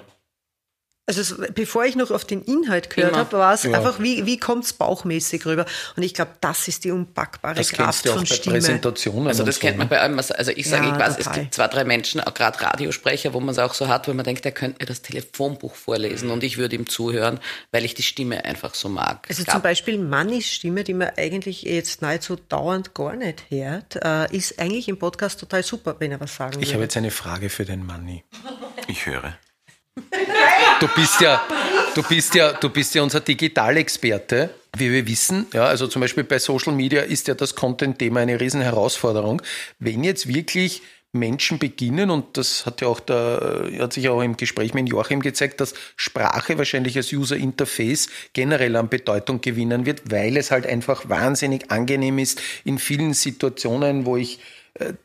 Also 1.08 1.36
bevor 1.54 1.84
ich 1.84 1.94
noch 1.94 2.10
auf 2.10 2.24
den 2.24 2.42
Inhalt 2.42 2.90
gehört 2.90 3.16
habe, 3.16 3.38
war 3.38 3.54
es 3.54 3.62
ja. 3.62 3.72
einfach, 3.72 4.00
wie, 4.00 4.26
wie 4.26 4.38
kommt 4.38 4.64
es 4.64 4.72
bauchmäßig 4.72 5.46
rüber? 5.46 5.64
Und 5.96 6.02
ich 6.02 6.14
glaube, 6.14 6.32
das 6.40 6.66
ist 6.66 6.82
die 6.82 6.90
unpackbare 6.90 7.54
das 7.54 7.70
Kraft 7.70 8.04
du 8.04 8.10
auch 8.10 8.14
von 8.16 8.24
bei 8.24 8.34
Stimme. 8.34 8.56
Präsentationen 8.56 9.28
also 9.28 9.44
das 9.44 9.60
kennt 9.60 9.78
man 9.78 9.88
bei 9.88 10.00
allem. 10.00 10.18
Also 10.18 10.50
ich 10.50 10.68
sage, 10.68 10.88
ja, 10.88 10.94
ich 10.94 10.98
weiß, 10.98 11.16
es 11.18 11.30
gibt 11.30 11.54
zwei, 11.54 11.68
drei 11.68 11.84
Menschen, 11.84 12.20
gerade 12.34 12.60
Radiosprecher, 12.60 13.32
wo 13.34 13.38
man 13.38 13.50
es 13.50 13.60
auch 13.60 13.74
so 13.74 13.86
hat, 13.86 14.08
wo 14.08 14.14
man 14.14 14.24
denkt, 14.24 14.44
der 14.44 14.50
könnte 14.50 14.78
mir 14.80 14.86
das 14.86 15.02
Telefonbuch 15.02 15.76
vorlesen 15.76 16.30
und 16.30 16.42
ich 16.42 16.58
würde 16.58 16.74
ihm 16.74 16.88
zuhören, 16.88 17.38
weil 17.70 17.84
ich 17.84 17.94
die 17.94 18.02
Stimme 18.02 18.44
einfach 18.44 18.74
so 18.74 18.88
mag. 18.88 19.26
Also 19.28 19.44
zum 19.44 19.62
Beispiel 19.62 19.98
Mannys 19.98 20.50
Stimme, 20.50 20.82
die 20.82 20.94
man 20.94 21.10
eigentlich 21.16 21.62
jetzt 21.62 22.02
nahezu 22.02 22.34
dauernd 22.34 22.94
gar 22.94 23.14
nicht 23.14 23.44
hört, 23.48 23.94
äh, 24.02 24.36
ist 24.36 24.58
eigentlich 24.58 24.88
im 24.88 24.98
Podcast 24.98 25.38
total 25.38 25.62
super, 25.62 25.94
wenn 26.00 26.10
er 26.10 26.18
was 26.18 26.34
sagen 26.34 26.56
will. 26.56 26.64
Ich 26.64 26.72
habe 26.72 26.82
jetzt 26.82 26.96
eine 26.96 27.12
Frage 27.12 27.48
für 27.48 27.64
den 27.64 27.86
Manni. 27.86 28.24
Ich 28.88 29.06
höre. 29.06 29.36
Du 30.80 30.88
bist 30.88 31.20
ja, 31.20 31.42
du 31.94 32.02
bist 32.02 32.34
ja, 32.34 32.52
du 32.52 32.68
bist 32.68 32.94
ja 32.94 33.02
unser 33.02 33.20
Digitalexperte. 33.20 34.50
Wie 34.78 34.92
wir 34.92 35.06
wissen, 35.06 35.46
ja, 35.54 35.64
also 35.64 35.86
zum 35.86 36.02
Beispiel 36.02 36.24
bei 36.24 36.38
Social 36.38 36.74
Media 36.74 37.00
ist 37.00 37.28
ja 37.28 37.34
das 37.34 37.54
Content-Thema 37.54 38.20
eine 38.20 38.38
Riesenherausforderung. 38.38 39.40
Wenn 39.78 40.04
jetzt 40.04 40.28
wirklich 40.28 40.82
Menschen 41.12 41.58
beginnen, 41.58 42.10
und 42.10 42.36
das 42.36 42.66
hat 42.66 42.82
ja 42.82 42.88
auch 42.88 43.00
da, 43.00 43.64
hat 43.78 43.94
sich 43.94 44.08
auch 44.10 44.20
im 44.20 44.36
Gespräch 44.36 44.74
mit 44.74 44.88
Joachim 44.88 45.20
gezeigt, 45.20 45.62
dass 45.62 45.72
Sprache 45.96 46.58
wahrscheinlich 46.58 46.96
als 46.98 47.10
User 47.10 47.36
Interface 47.36 48.08
generell 48.34 48.76
an 48.76 48.90
Bedeutung 48.90 49.40
gewinnen 49.40 49.86
wird, 49.86 50.10
weil 50.10 50.36
es 50.36 50.50
halt 50.50 50.66
einfach 50.66 51.08
wahnsinnig 51.08 51.70
angenehm 51.70 52.18
ist 52.18 52.42
in 52.64 52.78
vielen 52.78 53.14
Situationen, 53.14 54.04
wo 54.04 54.18
ich 54.18 54.40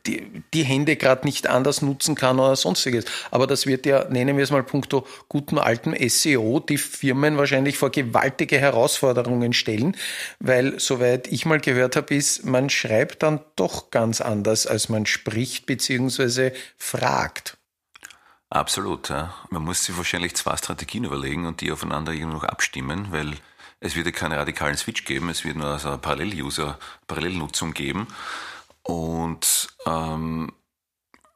die, 0.06 0.44
die 0.54 0.64
Hände 0.64 0.96
gerade 0.96 1.26
nicht 1.26 1.48
anders 1.48 1.82
nutzen 1.82 2.16
kann 2.16 2.40
oder 2.40 2.56
sonstiges. 2.56 3.06
Aber 3.32 3.48
das 3.48 3.66
wird 3.66 3.86
ja, 3.86 4.06
nennen 4.10 4.38
wir 4.38 4.44
es 4.44 4.52
mal 4.52 4.64
punkto 4.64 5.08
gutem 5.30 5.58
alten 5.58 5.96
SEO, 6.10 6.60
die 6.60 6.78
Firmen 6.78 7.38
wahrscheinlich 7.38 7.78
vor 7.78 7.90
gewaltige 7.90 8.58
Herausforderungen 8.58 9.54
stellen, 9.54 9.96
weil 10.40 10.80
soweit 10.80 11.28
ich 11.28 11.46
mal 11.46 11.60
gehört 11.60 11.96
habe, 11.96 12.14
ist, 12.16 12.46
man 12.46 12.70
schreibt 12.70 13.24
dann 13.24 13.40
doch 13.56 13.92
ganz 13.92 14.22
anders, 14.22 14.68
als 14.68 14.90
man 14.90 15.06
spricht 15.06 15.66
bzw. 15.66 16.52
fragt. 16.78 17.58
Absolut. 18.50 19.08
Ja. 19.10 19.34
Man 19.50 19.64
muss 19.64 19.86
sich 19.86 19.96
wahrscheinlich 19.96 20.36
zwei 20.36 20.58
Strategien 20.58 21.06
überlegen 21.06 21.46
und 21.46 21.62
die 21.62 21.72
aufeinander 21.72 22.12
irgendwie 22.12 22.34
noch 22.34 22.44
abstimmen, 22.44 23.08
weil 23.12 23.34
es 23.80 23.96
wird 23.96 24.06
ja 24.06 24.12
keinen 24.12 24.34
radikalen 24.34 24.76
Switch 24.78 25.06
geben, 25.06 25.30
es 25.30 25.44
wird 25.46 25.56
nur 25.56 25.68
also 25.68 25.88
eine 25.88 25.98
Parallel-User, 25.98 26.78
Parallelnutzung 27.08 27.74
geben. 27.74 28.08
Und 28.84 29.70
ähm, 29.86 30.52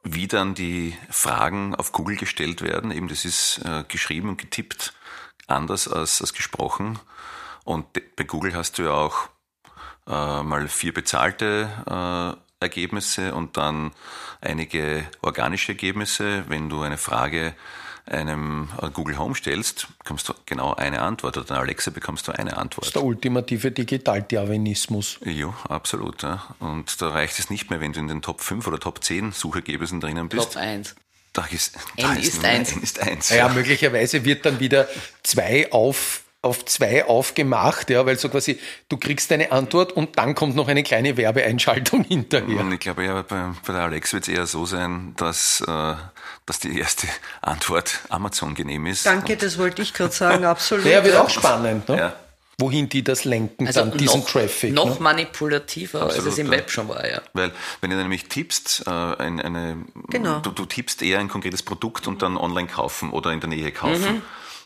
wie 0.02 0.28
dann 0.28 0.54
die 0.54 0.96
Fragen 1.10 1.74
auf 1.74 1.92
Google 1.92 2.16
gestellt 2.16 2.62
werden, 2.62 2.90
eben 2.90 3.08
das 3.08 3.24
ist 3.24 3.60
äh, 3.64 3.84
geschrieben 3.88 4.28
und 4.30 4.38
getippt 4.38 4.94
anders 5.46 5.88
als, 5.88 6.20
als 6.20 6.32
gesprochen. 6.32 6.98
Und 7.64 7.86
bei 8.16 8.24
Google 8.24 8.54
hast 8.54 8.78
du 8.78 8.84
ja 8.84 8.92
auch 8.92 9.28
äh, 10.06 10.42
mal 10.42 10.68
vier 10.68 10.94
bezahlte 10.94 11.68
äh, 11.86 12.64
Ergebnisse 12.64 13.34
und 13.34 13.56
dann 13.56 13.92
einige 14.40 15.04
organische 15.22 15.72
Ergebnisse. 15.72 16.44
Wenn 16.48 16.68
du 16.68 16.82
eine 16.82 16.98
Frage 16.98 17.54
einem 18.06 18.68
äh, 18.80 18.88
Google 18.90 19.18
Home 19.18 19.34
stellst, 19.34 19.88
bekommst 19.98 20.28
du 20.28 20.34
genau 20.46 20.74
eine 20.74 21.02
Antwort 21.02 21.36
oder 21.36 21.58
Alexa 21.58 21.90
bekommst 21.90 22.28
du 22.28 22.32
eine 22.32 22.56
Antwort. 22.56 22.84
Das 22.84 22.88
ist 22.88 22.96
der 22.96 23.04
ultimative 23.04 23.70
Digitaldarwinismus. 23.70 25.18
Ja, 25.24 25.52
absolut. 25.68 26.22
Ja. 26.22 26.54
Und 26.60 27.00
da 27.00 27.08
reicht 27.08 27.38
es 27.38 27.50
nicht 27.50 27.70
mehr, 27.70 27.80
wenn 27.80 27.92
du 27.92 28.00
in 28.00 28.08
den 28.08 28.22
Top 28.22 28.40
5 28.40 28.66
oder 28.66 28.78
Top 28.78 29.02
10 29.02 29.32
Suchergebnissen 29.32 30.00
drinnen 30.00 30.28
bist. 30.28 30.52
Top 30.52 30.62
1. 30.62 30.94
Da 31.32 31.44
ist, 31.50 31.76
da 31.98 32.14
N 32.14 32.18
ist, 32.18 32.34
ist 32.34 32.44
1. 32.44 32.72
N 32.72 32.82
ist 32.82 32.98
1. 32.98 33.28
Ja, 33.30 33.36
ja, 33.36 33.48
möglicherweise 33.50 34.24
wird 34.24 34.46
dann 34.46 34.58
wieder 34.58 34.88
2 35.22 35.72
auf 35.72 36.22
auf 36.46 36.64
zwei 36.64 37.04
aufgemacht, 37.04 37.90
ja, 37.90 38.06
weil 38.06 38.18
so 38.18 38.28
quasi 38.28 38.58
du 38.88 38.96
kriegst 38.96 39.30
eine 39.32 39.52
Antwort 39.52 39.92
und 39.92 40.16
dann 40.16 40.34
kommt 40.34 40.54
noch 40.56 40.68
eine 40.68 40.82
kleine 40.82 41.16
Werbeeinschaltung 41.16 42.04
hinterher. 42.08 42.60
Und 42.60 42.72
ich 42.72 42.80
glaube 42.80 43.04
ja, 43.04 43.22
bei, 43.22 43.50
bei 43.66 43.72
der 43.72 43.82
Alex 43.82 44.12
wird 44.12 44.28
es 44.28 44.28
eher 44.28 44.46
so 44.46 44.64
sein, 44.64 45.14
dass, 45.16 45.60
äh, 45.66 45.94
dass 46.46 46.60
die 46.60 46.78
erste 46.78 47.08
Antwort 47.42 48.00
Amazon 48.08 48.54
genehm 48.54 48.86
ist. 48.86 49.04
Danke, 49.04 49.36
das 49.36 49.58
wollte 49.58 49.82
ich 49.82 49.92
gerade 49.92 50.12
sagen, 50.12 50.44
absolut. 50.46 50.86
Ja, 50.86 51.04
wird 51.04 51.16
auch 51.16 51.30
spannend, 51.30 51.88
ne? 51.88 51.98
Ja. 51.98 52.12
Wohin 52.58 52.88
die 52.88 53.04
das 53.04 53.24
lenken, 53.24 53.66
also 53.66 53.80
dann 53.80 53.98
diesen 53.98 54.20
noch, 54.20 54.30
Traffic. 54.30 54.72
Noch 54.72 54.94
ne? 54.94 54.96
manipulativer, 55.00 56.00
Absolut, 56.00 56.24
als 56.24 56.32
es 56.32 56.38
im 56.38 56.46
ja. 56.46 56.52
Web 56.52 56.70
schon 56.70 56.88
war, 56.88 57.06
ja. 57.06 57.20
Weil, 57.34 57.52
wenn 57.82 57.90
du 57.90 57.96
nämlich 57.96 58.28
tippst, 58.28 58.84
äh, 58.86 58.90
eine, 58.90 59.44
eine, 59.44 59.84
genau. 60.08 60.38
du, 60.38 60.52
du 60.52 60.64
tippst 60.64 61.02
eher 61.02 61.18
ein 61.18 61.28
konkretes 61.28 61.62
Produkt 61.62 62.06
und 62.06 62.22
dann 62.22 62.38
online 62.38 62.68
kaufen 62.68 63.10
oder 63.10 63.32
in 63.32 63.40
der 63.40 63.50
Nähe 63.50 63.72
kaufen. 63.72 64.14
Mhm 64.16 64.22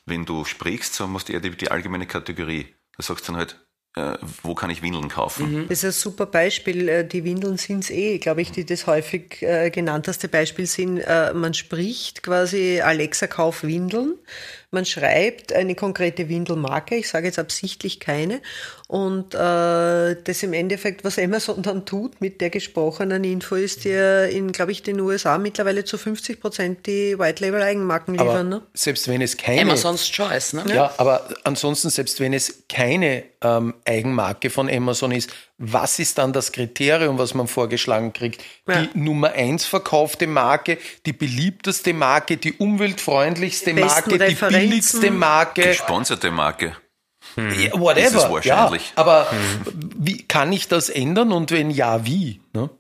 wenn 0.06 0.24
du 0.24 0.44
sprichst, 0.44 0.94
so 0.94 1.06
musst 1.06 1.28
du 1.28 1.32
eher 1.32 1.40
die, 1.40 1.50
die 1.50 1.70
allgemeine 1.70 2.06
Kategorie. 2.06 2.74
Da 2.96 3.02
sagst 3.02 3.28
du 3.28 3.32
dann 3.32 3.38
halt, 3.38 3.60
äh, 3.96 4.16
wo 4.42 4.54
kann 4.54 4.70
ich 4.70 4.82
Windeln 4.82 5.08
kaufen? 5.08 5.62
Mhm. 5.62 5.68
Das 5.68 5.78
ist 5.78 5.84
ein 5.84 5.92
super 5.92 6.26
Beispiel. 6.26 6.88
Äh, 6.88 7.06
die 7.06 7.24
Windeln 7.24 7.56
sind 7.56 7.84
es 7.84 7.90
eh, 7.90 8.18
glaube 8.18 8.42
ich, 8.42 8.52
die 8.52 8.64
das 8.64 8.86
häufig 8.86 9.42
äh, 9.42 9.70
genannteste 9.70 10.28
Beispiel 10.28 10.66
sind. 10.66 10.98
Äh, 10.98 11.32
man 11.34 11.54
spricht 11.54 12.22
quasi 12.22 12.80
Alexa, 12.80 13.26
kauf 13.26 13.64
Windeln 13.64 14.14
man 14.70 14.84
schreibt 14.84 15.52
eine 15.52 15.74
konkrete 15.74 16.28
Windelmarke, 16.28 16.96
ich 16.96 17.08
sage 17.08 17.26
jetzt 17.26 17.38
absichtlich 17.38 18.00
keine, 18.00 18.40
und 18.90 19.34
äh, 19.36 20.16
das 20.24 20.42
im 20.42 20.52
Endeffekt, 20.52 21.04
was 21.04 21.16
Amazon 21.16 21.62
dann 21.62 21.86
tut 21.86 22.20
mit 22.20 22.40
der 22.40 22.50
gesprochenen 22.50 23.22
Info, 23.22 23.54
ist 23.54 23.84
ja 23.84 24.24
in, 24.24 24.50
glaube 24.50 24.72
ich, 24.72 24.82
den 24.82 24.98
USA 24.98 25.38
mittlerweile 25.38 25.84
zu 25.84 25.96
50 25.96 26.40
Prozent 26.40 26.86
die 26.88 27.16
White 27.16 27.44
Label 27.44 27.62
Eigenmarken 27.62 28.14
liefern. 28.14 28.28
Aber 28.28 28.42
ne? 28.42 28.62
Selbst 28.74 29.06
wenn 29.06 29.22
es 29.22 29.36
keine. 29.36 29.62
Amazon's 29.62 30.10
Choice, 30.10 30.54
ne? 30.54 30.64
Ja, 30.74 30.92
aber 30.96 31.28
ansonsten, 31.44 31.88
selbst 31.88 32.18
wenn 32.18 32.32
es 32.32 32.64
keine 32.68 33.22
ähm, 33.42 33.74
Eigenmarke 33.84 34.50
von 34.50 34.68
Amazon 34.68 35.12
ist, 35.12 35.30
was 35.62 35.98
ist 35.98 36.18
dann 36.18 36.32
das 36.32 36.52
Kriterium, 36.52 37.18
was 37.18 37.34
man 37.34 37.46
vorgeschlagen 37.46 38.12
kriegt? 38.12 38.42
Ja. 38.66 38.82
Die 38.82 38.98
Nummer 38.98 39.32
eins 39.32 39.66
verkaufte 39.66 40.26
Marke, 40.26 40.78
die 41.04 41.12
beliebteste 41.12 41.92
Marke, 41.92 42.38
die 42.38 42.54
umweltfreundlichste 42.54 43.74
Marke, 43.74 44.18
die 44.18 44.34
billigste 44.60 45.10
Marke. 45.10 45.62
Gesponserte 45.62 46.30
Marke. 46.30 46.76
Hm. 47.34 47.60
Ja, 47.60 47.78
whatever. 47.78 48.40
Ja, 48.44 48.72
aber 48.96 49.30
hm. 49.30 49.90
wie 49.98 50.22
kann 50.22 50.52
ich 50.52 50.68
das 50.68 50.88
ändern 50.88 51.32
und 51.32 51.50
wenn 51.50 51.70
ja, 51.70 52.04
wie? 52.06 52.40
Ne? 52.52 52.70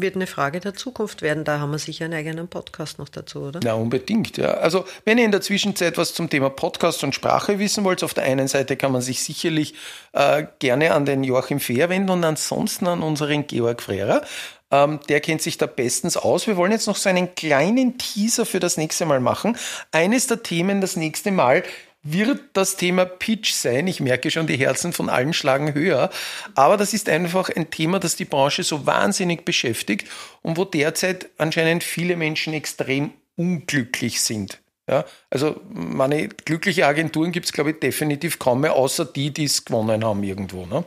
Wird 0.00 0.14
eine 0.14 0.28
Frage 0.28 0.60
der 0.60 0.74
Zukunft 0.74 1.22
werden. 1.22 1.42
Da 1.42 1.58
haben 1.58 1.72
wir 1.72 1.78
sicher 1.78 2.04
einen 2.04 2.14
eigenen 2.14 2.46
Podcast 2.46 3.00
noch 3.00 3.08
dazu, 3.08 3.40
oder? 3.40 3.58
Ja, 3.64 3.74
unbedingt. 3.74 4.36
Ja. 4.36 4.50
Also, 4.50 4.84
wenn 5.04 5.18
ihr 5.18 5.24
in 5.24 5.32
der 5.32 5.40
Zwischenzeit 5.40 5.98
was 5.98 6.14
zum 6.14 6.30
Thema 6.30 6.50
Podcast 6.50 7.02
und 7.02 7.16
Sprache 7.16 7.58
wissen 7.58 7.82
wollt, 7.82 8.04
auf 8.04 8.14
der 8.14 8.22
einen 8.22 8.46
Seite 8.46 8.76
kann 8.76 8.92
man 8.92 9.00
sich 9.00 9.24
sicherlich 9.24 9.74
äh, 10.12 10.44
gerne 10.60 10.94
an 10.94 11.04
den 11.04 11.24
Joachim 11.24 11.58
Fehr 11.58 11.88
wenden 11.88 12.10
und 12.10 12.22
ansonsten 12.22 12.86
an 12.86 13.02
unseren 13.02 13.48
Georg 13.48 13.82
Frera. 13.82 14.22
Ähm, 14.70 15.00
der 15.08 15.20
kennt 15.20 15.42
sich 15.42 15.58
da 15.58 15.66
bestens 15.66 16.16
aus. 16.16 16.46
Wir 16.46 16.56
wollen 16.56 16.72
jetzt 16.72 16.86
noch 16.86 16.96
so 16.96 17.08
einen 17.08 17.34
kleinen 17.34 17.98
Teaser 17.98 18.44
für 18.44 18.60
das 18.60 18.76
nächste 18.76 19.06
Mal 19.06 19.20
machen. 19.20 19.56
Eines 19.92 20.26
der 20.26 20.42
Themen 20.42 20.80
das 20.80 20.96
nächste 20.96 21.30
Mal 21.30 21.62
wird 22.02 22.40
das 22.52 22.76
Thema 22.76 23.04
Pitch 23.04 23.52
sein. 23.52 23.86
Ich 23.86 24.00
merke 24.00 24.30
schon, 24.30 24.46
die 24.46 24.56
Herzen 24.56 24.92
von 24.92 25.08
allen 25.08 25.32
schlagen 25.32 25.74
höher. 25.74 26.10
Aber 26.54 26.76
das 26.76 26.94
ist 26.94 27.08
einfach 27.08 27.50
ein 27.50 27.70
Thema, 27.70 27.98
das 27.98 28.16
die 28.16 28.24
Branche 28.24 28.62
so 28.62 28.86
wahnsinnig 28.86 29.44
beschäftigt 29.44 30.08
und 30.42 30.56
wo 30.56 30.64
derzeit 30.64 31.30
anscheinend 31.38 31.82
viele 31.82 32.16
Menschen 32.16 32.52
extrem 32.52 33.12
unglücklich 33.36 34.20
sind. 34.20 34.60
Ja, 34.88 35.04
also 35.28 35.60
meine 35.68 36.28
glückliche 36.28 36.86
Agenturen 36.86 37.30
gibt 37.30 37.44
es, 37.44 37.52
glaube 37.52 37.72
ich, 37.72 37.78
definitiv 37.78 38.38
kaum 38.38 38.62
mehr, 38.62 38.72
außer 38.72 39.04
die, 39.04 39.30
die 39.30 39.44
es 39.44 39.66
gewonnen 39.66 40.02
haben 40.02 40.22
irgendwo. 40.22 40.64
Ne? 40.64 40.84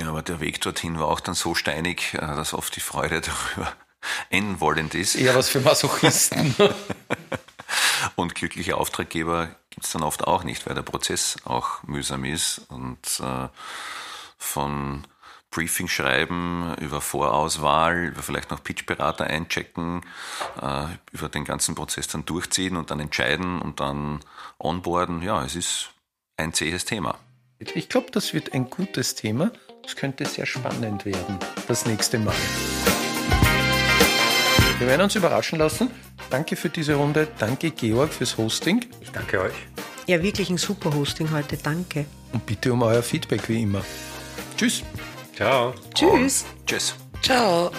Ja, 0.00 0.08
aber 0.08 0.22
der 0.22 0.40
Weg 0.40 0.60
dorthin 0.60 0.98
war 0.98 1.08
auch 1.08 1.20
dann 1.20 1.34
so 1.34 1.54
steinig, 1.54 2.14
äh, 2.14 2.18
dass 2.18 2.54
oft 2.54 2.74
die 2.76 2.80
Freude 2.80 3.20
darüber 3.56 3.72
enden 4.30 4.60
wollend 4.60 4.94
ist. 4.94 5.14
Ja, 5.14 5.34
was 5.34 5.48
für 5.48 5.60
Masochisten. 5.60 6.54
und 8.16 8.34
glückliche 8.34 8.76
Auftraggeber 8.76 9.48
gibt 9.70 9.86
es 9.86 9.92
dann 9.92 10.02
oft 10.02 10.26
auch 10.26 10.44
nicht, 10.44 10.66
weil 10.66 10.74
der 10.74 10.82
Prozess 10.82 11.36
auch 11.44 11.82
mühsam 11.82 12.24
ist 12.24 12.62
und 12.68 13.20
äh, 13.20 13.48
von 14.38 15.04
Briefing 15.50 15.88
schreiben, 15.88 16.74
über 16.80 17.00
Vorauswahl, 17.00 18.08
über 18.08 18.22
vielleicht 18.22 18.50
noch 18.50 18.62
Pitchberater 18.62 19.24
einchecken, 19.24 20.02
äh, 20.60 20.86
über 21.12 21.28
den 21.28 21.44
ganzen 21.44 21.74
Prozess 21.74 22.08
dann 22.08 22.26
durchziehen 22.26 22.76
und 22.76 22.90
dann 22.90 23.00
entscheiden 23.00 23.62
und 23.62 23.80
dann 23.80 24.20
onboarden. 24.58 25.22
Ja, 25.22 25.42
es 25.44 25.56
ist 25.56 25.90
ein 26.36 26.52
zähes 26.52 26.84
Thema. 26.84 27.18
Ich 27.58 27.88
glaube, 27.88 28.10
das 28.10 28.34
wird 28.34 28.52
ein 28.52 28.68
gutes 28.68 29.14
Thema. 29.14 29.50
Es 29.86 29.94
könnte 29.94 30.24
sehr 30.26 30.46
spannend 30.46 31.04
werden 31.04 31.38
das 31.68 31.86
nächste 31.86 32.18
Mal. 32.18 32.34
Wir 34.78 34.86
werden 34.86 35.02
uns 35.02 35.14
überraschen 35.14 35.58
lassen. 35.58 35.90
Danke 36.28 36.56
für 36.56 36.68
diese 36.68 36.94
Runde. 36.94 37.28
Danke, 37.38 37.70
Georg, 37.70 38.12
fürs 38.12 38.36
Hosting. 38.36 38.84
Ich 39.00 39.10
danke 39.10 39.40
euch. 39.40 39.54
Ja, 40.06 40.22
wirklich 40.22 40.50
ein 40.50 40.58
super 40.58 40.92
Hosting 40.92 41.30
heute. 41.30 41.56
Danke. 41.56 42.04
Und 42.32 42.44
bitte 42.44 42.72
um 42.72 42.82
euer 42.82 43.02
Feedback 43.02 43.48
wie 43.48 43.62
immer. 43.62 43.82
Tschüss. 44.56 44.82
Ciao. 45.34 45.74
Tschüss. 45.94 46.44
Tschüss. 46.66 46.94
Ciao. 47.22 47.70